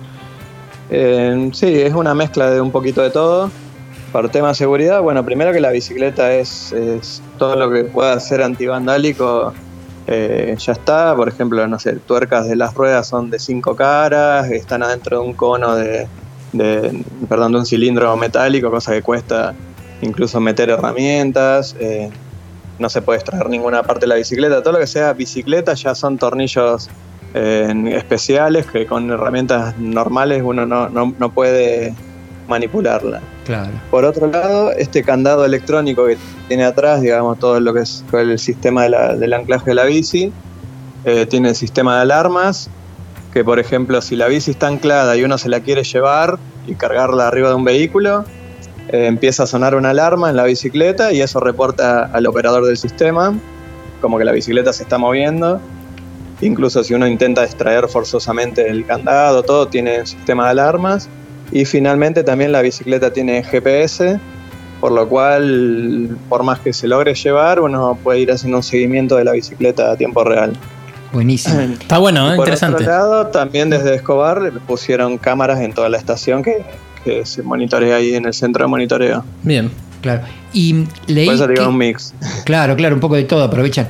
Eh, 0.90 1.48
sí, 1.54 1.80
es 1.80 1.94
una 1.94 2.14
mezcla 2.14 2.50
de 2.50 2.60
un 2.60 2.70
poquito 2.70 3.00
de 3.00 3.08
todo. 3.08 3.50
Para 4.12 4.28
tema 4.28 4.48
de 4.48 4.54
seguridad, 4.54 5.00
bueno, 5.00 5.24
primero 5.24 5.50
que 5.50 5.60
la 5.60 5.70
bicicleta 5.70 6.34
es, 6.34 6.72
es 6.72 7.22
todo 7.38 7.56
lo 7.56 7.70
que 7.70 7.84
pueda 7.84 8.20
ser 8.20 8.42
antivandálico, 8.42 9.54
eh, 10.06 10.54
ya 10.58 10.72
está. 10.74 11.16
Por 11.16 11.30
ejemplo, 11.30 11.66
no 11.66 11.78
sé, 11.78 11.94
tuercas 11.94 12.46
de 12.48 12.56
las 12.56 12.74
ruedas 12.74 13.08
son 13.08 13.30
de 13.30 13.38
cinco 13.38 13.74
caras, 13.76 14.50
están 14.50 14.82
adentro 14.82 15.20
de 15.20 15.26
un 15.26 15.32
cono 15.32 15.74
de, 15.74 16.06
de- 16.54 17.04
perdón, 17.28 17.52
de 17.52 17.58
un 17.58 17.66
cilindro 17.66 18.16
metálico, 18.16 18.70
cosa 18.70 18.92
que 18.92 19.02
cuesta 19.02 19.54
incluso 20.02 20.40
meter 20.40 20.70
herramientas. 20.70 21.76
eh, 21.80 22.10
no 22.78 22.88
se 22.88 23.00
puede 23.02 23.20
extraer 23.20 23.48
ninguna 23.48 23.84
parte 23.84 24.00
de 24.00 24.08
la 24.08 24.14
bicicleta. 24.16 24.60
Todo 24.62 24.72
lo 24.74 24.78
que 24.80 24.88
sea 24.88 25.12
bicicleta 25.12 25.74
ya 25.74 25.94
son 25.94 26.18
tornillos 26.18 26.88
eh, 27.34 27.72
especiales 27.94 28.66
que 28.66 28.86
con 28.86 29.10
herramientas 29.10 29.76
normales 29.78 30.42
uno 30.44 30.66
no, 30.66 30.88
no- 30.88 31.14
no 31.18 31.30
puede 31.32 31.94
manipularla. 32.48 33.20
Claro. 33.44 33.70
Por 33.90 34.04
otro 34.04 34.26
lado, 34.26 34.72
este 34.72 35.02
candado 35.02 35.44
electrónico 35.44 36.06
que 36.06 36.16
tiene 36.48 36.64
atrás, 36.64 37.00
digamos, 37.00 37.38
todo 37.38 37.58
lo 37.60 37.72
que 37.74 37.80
es 37.80 38.04
el 38.12 38.38
sistema 38.38 38.82
de 38.84 38.90
la- 38.90 39.14
del 39.16 39.32
anclaje 39.32 39.66
de 39.70 39.74
la 39.74 39.84
bici, 39.84 40.32
eh, 41.04 41.26
tiene 41.26 41.50
el 41.50 41.54
sistema 41.54 41.96
de 41.96 42.02
alarmas, 42.02 42.68
que 43.34 43.44
por 43.44 43.58
ejemplo, 43.58 44.00
si 44.00 44.14
la 44.14 44.28
bici 44.28 44.52
está 44.52 44.68
anclada 44.68 45.16
y 45.16 45.24
uno 45.24 45.38
se 45.38 45.48
la 45.48 45.58
quiere 45.58 45.82
llevar 45.82 46.38
y 46.68 46.76
cargarla 46.76 47.26
arriba 47.26 47.48
de 47.48 47.56
un 47.56 47.64
vehículo, 47.64 48.24
eh, 48.88 49.06
empieza 49.06 49.42
a 49.42 49.46
sonar 49.48 49.74
una 49.74 49.90
alarma 49.90 50.30
en 50.30 50.36
la 50.36 50.44
bicicleta 50.44 51.12
y 51.12 51.20
eso 51.20 51.40
reporta 51.40 52.04
al 52.04 52.26
operador 52.28 52.64
del 52.64 52.76
sistema, 52.76 53.36
como 54.00 54.18
que 54.18 54.24
la 54.24 54.30
bicicleta 54.30 54.72
se 54.72 54.84
está 54.84 54.98
moviendo. 54.98 55.60
Incluso 56.42 56.84
si 56.84 56.94
uno 56.94 57.08
intenta 57.08 57.42
extraer 57.42 57.88
forzosamente 57.88 58.68
el 58.68 58.86
candado, 58.86 59.42
todo 59.42 59.66
tiene 59.66 60.06
sistema 60.06 60.44
de 60.44 60.50
alarmas. 60.50 61.08
Y 61.50 61.64
finalmente 61.64 62.22
también 62.22 62.52
la 62.52 62.62
bicicleta 62.62 63.12
tiene 63.12 63.42
GPS, 63.42 64.20
por 64.80 64.92
lo 64.92 65.08
cual, 65.08 66.16
por 66.28 66.44
más 66.44 66.60
que 66.60 66.72
se 66.72 66.86
logre 66.86 67.14
llevar, 67.14 67.58
uno 67.58 67.98
puede 68.00 68.20
ir 68.20 68.30
haciendo 68.30 68.58
un 68.58 68.62
seguimiento 68.62 69.16
de 69.16 69.24
la 69.24 69.32
bicicleta 69.32 69.90
a 69.90 69.96
tiempo 69.96 70.22
real. 70.22 70.52
Buenísimo. 71.14 71.58
Está 71.60 71.96
bueno, 71.98 72.30
¿eh? 72.32 72.36
Por 72.36 72.46
interesante. 72.46 72.82
otro 72.82 72.92
lado, 72.92 73.26
también 73.28 73.70
desde 73.70 73.94
Escobar 73.94 74.52
pusieron 74.66 75.16
cámaras 75.16 75.60
en 75.60 75.72
toda 75.72 75.88
la 75.88 75.96
estación 75.96 76.42
que, 76.42 76.62
que 77.04 77.24
se 77.24 77.42
monitorea 77.42 77.96
ahí 77.96 78.14
en 78.14 78.26
el 78.26 78.34
centro 78.34 78.64
de 78.64 78.68
monitoreo. 78.68 79.24
Bien. 79.42 79.70
Claro. 80.02 80.22
Y 80.52 80.84
leí 81.06 81.24
Por 81.26 81.34
eso 81.36 81.46
digo 81.46 81.62
que- 81.62 81.68
un 81.68 81.78
mix. 81.78 82.12
Claro, 82.44 82.76
claro, 82.76 82.94
un 82.96 83.00
poco 83.00 83.14
de 83.14 83.24
todo, 83.24 83.44
aprovechan. 83.44 83.86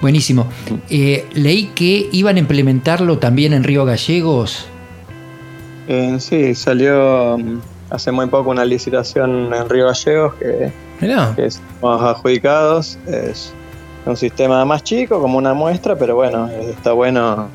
Buenísimo. 0.00 0.46
Eh, 0.88 1.26
leí 1.34 1.66
que 1.74 2.08
iban 2.12 2.36
a 2.36 2.38
implementarlo 2.38 3.18
también 3.18 3.52
en 3.52 3.64
Río 3.64 3.84
Gallegos. 3.84 4.66
Eh, 5.88 6.16
sí, 6.20 6.54
salió 6.54 7.36
mm, 7.38 7.58
hace 7.90 8.12
muy 8.12 8.26
poco 8.28 8.50
una 8.50 8.64
licitación 8.64 9.52
en 9.52 9.68
Río 9.68 9.86
Gallegos 9.86 10.34
que, 10.34 10.70
Mirá. 11.00 11.32
que 11.34 11.46
estamos 11.46 12.02
adjudicados. 12.02 12.98
Es 13.08 13.52
un 14.10 14.16
sistema 14.16 14.64
más 14.64 14.82
chico, 14.84 15.20
como 15.20 15.38
una 15.38 15.54
muestra, 15.54 15.96
pero 15.96 16.14
bueno, 16.16 16.48
está 16.48 16.92
bueno. 16.92 17.48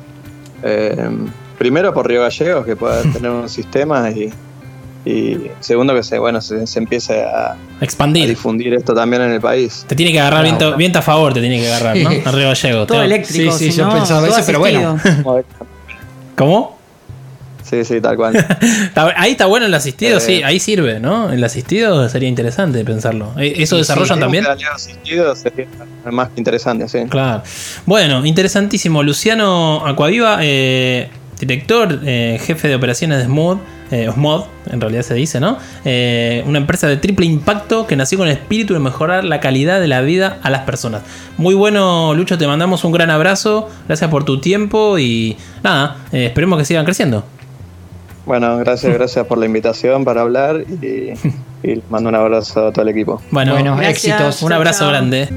eh, 0.62 0.96
primero 1.58 1.92
por 1.94 2.06
Río 2.08 2.22
Gallegos, 2.22 2.64
que 2.64 2.76
pueda 2.76 3.02
tener 3.12 3.30
un 3.30 3.48
sistema 3.48 4.10
y, 4.10 4.32
Y 5.06 5.50
segundo, 5.60 5.94
que 5.94 6.02
se, 6.02 6.18
bueno, 6.18 6.40
se, 6.40 6.66
se 6.66 6.78
empiece 6.78 7.22
a, 7.22 7.52
a 7.52 7.56
Expandir. 7.82 8.26
difundir 8.28 8.72
esto 8.72 8.94
también 8.94 9.20
en 9.22 9.32
el 9.32 9.40
país. 9.40 9.84
Te 9.86 9.94
tiene 9.94 10.12
que 10.12 10.18
agarrar 10.20 10.40
Claro. 10.44 10.56
viento, 10.58 10.76
viento 10.78 10.98
a 11.00 11.02
favor, 11.02 11.34
te 11.34 11.40
tiene 11.40 11.60
que 11.60 11.66
agarrar, 11.70 11.96
¿no? 11.98 12.08
Arriba 12.24 12.48
Gallego. 12.48 12.86
Todo 12.86 12.98
Te- 13.00 13.04
eléctrico. 13.04 13.52
Sí, 13.52 13.66
sí, 13.66 13.72
si 13.72 13.78
yo 13.78 13.86
no, 13.86 13.92
pensaba 13.92 14.26
eso, 14.26 14.40
pero 14.46 14.58
bueno. 14.60 14.98
¿Cómo? 16.36 16.73
Sí, 17.68 17.84
sí, 17.84 18.00
tal 18.00 18.16
cual. 18.16 18.34
Ahí 19.16 19.32
está 19.32 19.46
bueno 19.46 19.66
el 19.66 19.74
asistido, 19.74 20.18
Eh. 20.18 20.20
sí, 20.20 20.42
ahí 20.42 20.60
sirve, 20.60 21.00
¿no? 21.00 21.32
El 21.32 21.42
asistido 21.42 22.08
sería 22.08 22.28
interesante 22.28 22.84
pensarlo. 22.84 23.32
Eh, 23.38 23.54
¿Eso 23.56 23.76
Sí, 23.76 23.80
desarrollan 23.80 24.18
sí, 24.18 24.20
también? 24.20 24.46
Aliado 24.46 24.74
asistido 24.74 25.34
sería 25.34 25.66
más 26.10 26.28
que 26.28 26.40
interesante, 26.40 26.88
sí. 26.88 26.98
Claro. 27.08 27.42
Bueno, 27.86 28.24
interesantísimo. 28.26 29.02
Luciano 29.02 29.84
Acuaviva, 29.86 30.38
eh, 30.42 31.08
director, 31.40 32.00
eh, 32.04 32.38
jefe 32.44 32.68
de 32.68 32.74
operaciones 32.74 33.18
de 33.18 33.28
eh, 33.90 34.08
Osmod, 34.08 34.44
en 34.70 34.80
realidad 34.80 35.02
se 35.02 35.14
dice, 35.14 35.40
¿no? 35.40 35.58
Eh, 35.84 36.42
una 36.46 36.58
empresa 36.58 36.88
de 36.88 36.96
triple 36.96 37.26
impacto 37.26 37.86
que 37.86 37.96
nació 37.96 38.18
con 38.18 38.28
el 38.28 38.34
espíritu 38.34 38.74
de 38.74 38.80
mejorar 38.80 39.24
la 39.24 39.40
calidad 39.40 39.80
de 39.80 39.88
la 39.88 40.00
vida 40.00 40.38
a 40.42 40.50
las 40.50 40.62
personas. 40.62 41.02
Muy 41.36 41.54
bueno, 41.54 42.14
Lucho, 42.14 42.38
te 42.38 42.46
mandamos 42.46 42.84
un 42.84 42.92
gran 42.92 43.10
abrazo. 43.10 43.68
Gracias 43.86 44.10
por 44.10 44.24
tu 44.24 44.40
tiempo 44.40 44.98
y 44.98 45.36
nada, 45.62 45.96
eh, 46.12 46.26
esperemos 46.26 46.58
que 46.58 46.64
sigan 46.64 46.84
creciendo. 46.84 47.24
Bueno, 48.26 48.56
gracias, 48.58 48.92
gracias 48.94 49.26
por 49.26 49.38
la 49.38 49.46
invitación 49.46 50.04
para 50.04 50.22
hablar 50.22 50.64
y, 50.82 51.12
mando 51.90 52.08
un 52.08 52.14
abrazo 52.14 52.68
a 52.68 52.72
todo 52.72 52.82
el 52.82 52.88
equipo. 52.88 53.22
Bueno, 53.30 53.52
Bueno, 53.52 53.76
Gracias. 53.76 54.14
éxitos. 54.20 54.42
un 54.42 54.52
abrazo 54.52 54.80
chao. 54.80 54.88
grande. 54.90 55.28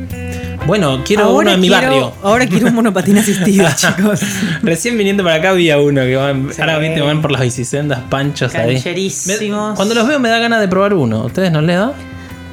Bueno, 0.66 1.02
quiero 1.06 1.24
Ahora 1.26 1.38
uno 1.40 1.52
en 1.54 1.62
mi 1.62 1.70
quiero- 1.70 1.82
barrio. 1.88 2.12
Ahora 2.24 2.46
quiero 2.48 2.68
un 2.68 2.76
monopatín 2.76 3.18
asistido, 3.18 3.66
chicos. 3.76 4.22
Recién 4.64 4.98
viniendo 4.98 5.24
para 5.24 5.36
acá 5.38 5.50
había 5.52 5.80
uno 5.80 6.02
que 6.02 6.16
van, 6.18 6.50
Sí. 6.52 6.60
ahora 6.62 6.78
viste, 6.80 7.00
van 7.02 7.22
por 7.22 7.32
las 7.32 7.42
bicisendas, 7.42 8.00
panchos 8.10 8.54
ahí. 8.56 8.82
Me- 9.26 9.76
cuando 9.76 9.96
los 9.96 10.06
veo 10.08 10.20
me 10.20 10.28
da 10.30 10.40
ganas 10.40 10.60
de 10.60 10.68
probar 10.68 10.94
uno. 10.94 11.24
¿Ustedes 11.26 11.52
no 11.52 11.62
les 11.62 11.78
da? 11.78 11.94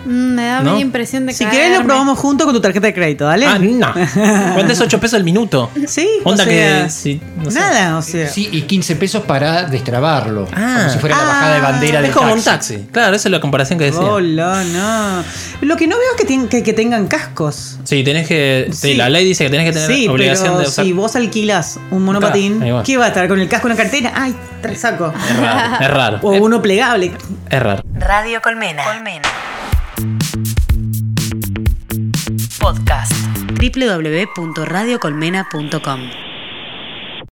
Mm, 0.04 0.34
me 0.34 0.46
da 0.46 0.60
¿No? 0.60 0.72
media 0.72 0.82
impresión 0.82 1.26
de 1.26 1.32
Si 1.32 1.44
caerme. 1.44 1.60
querés 1.62 1.78
lo 1.78 1.84
probamos 1.84 2.18
junto 2.18 2.44
con 2.44 2.54
tu 2.54 2.60
tarjeta 2.60 2.86
de 2.86 2.94
crédito, 2.94 3.24
¿dale? 3.24 3.46
Ah, 3.46 3.58
no. 3.58 3.92
¿Cuánto 4.54 4.72
es 4.72 4.80
8 4.80 5.00
pesos 5.00 5.16
el 5.18 5.24
minuto? 5.24 5.70
Sí, 5.86 6.08
Onda 6.24 6.42
o 6.44 6.46
sea, 6.46 6.84
que. 6.84 6.90
si- 6.90 7.20
no 7.42 7.50
sé. 7.50 7.58
Nada, 7.58 7.96
o 7.98 8.02
sea. 8.02 8.28
Sí, 8.28 8.48
y 8.52 8.62
15 8.62 8.96
pesos 8.96 9.22
para 9.24 9.64
destrabarlo. 9.64 10.46
Ah. 10.54 10.76
como 10.78 10.90
si 10.90 10.98
fuera 10.98 11.16
la 11.16 11.24
bajada 11.24 11.52
de 11.54 11.58
Ah, 11.58 11.70
bandera 11.70 11.98
Es 12.00 12.02
del 12.06 12.12
como 12.12 12.32
un 12.32 12.42
taxi. 12.42 12.86
Claro, 12.92 13.16
esa 13.16 13.28
es 13.28 13.32
la 13.32 13.40
comparación 13.40 13.78
que 13.78 13.86
decía. 13.86 14.00
Hola, 14.00 14.62
no. 14.64 15.24
Lo 15.66 15.76
que 15.76 15.86
no 15.86 15.96
veo 15.96 16.06
es 16.18 16.24
que, 16.26 16.48
que, 16.48 16.62
que 16.62 16.72
tengan 16.72 17.06
cascos. 17.06 17.78
Sí, 17.84 18.02
tenés 18.04 18.26
que. 18.28 18.68
sí, 18.72 18.88
Sí. 18.88 18.94
la 18.94 19.08
ley 19.08 19.24
dice 19.24 19.44
que 19.44 19.50
tenés 19.50 19.66
que 19.66 19.72
tener 19.72 19.88
Sí, 19.96 20.06
obligación 20.08 20.48
pero 20.48 20.58
de 20.60 20.66
usar. 20.68 20.84
si 20.84 20.92
vos 20.92 21.16
alquilas 21.16 21.78
un 21.90 22.04
monopatín, 22.04 22.58
Claro. 22.60 22.82
¿qué 22.84 22.96
va 22.98 23.06
a 23.06 23.08
estar 23.08 23.26
con 23.28 23.40
el 23.40 23.48
casco 23.48 23.68
en 23.68 23.76
la 23.76 23.82
cartera? 23.82 24.12
Ay, 24.14 24.34
te 24.60 24.74
saco. 24.76 25.12
Es 25.30 25.36
raro. 25.38 25.76
Es 25.84 25.90
raro. 25.90 26.18
O 26.22 26.30
uno 26.32 26.60
plegable. 26.60 27.12
Es 27.50 27.62
raro. 27.62 27.82
Radio 27.98 28.40
Colmena. 28.42 28.82
Colmena. 28.84 29.28
Podcast. 32.64 33.12
www.radiocolmena.com 33.60 36.23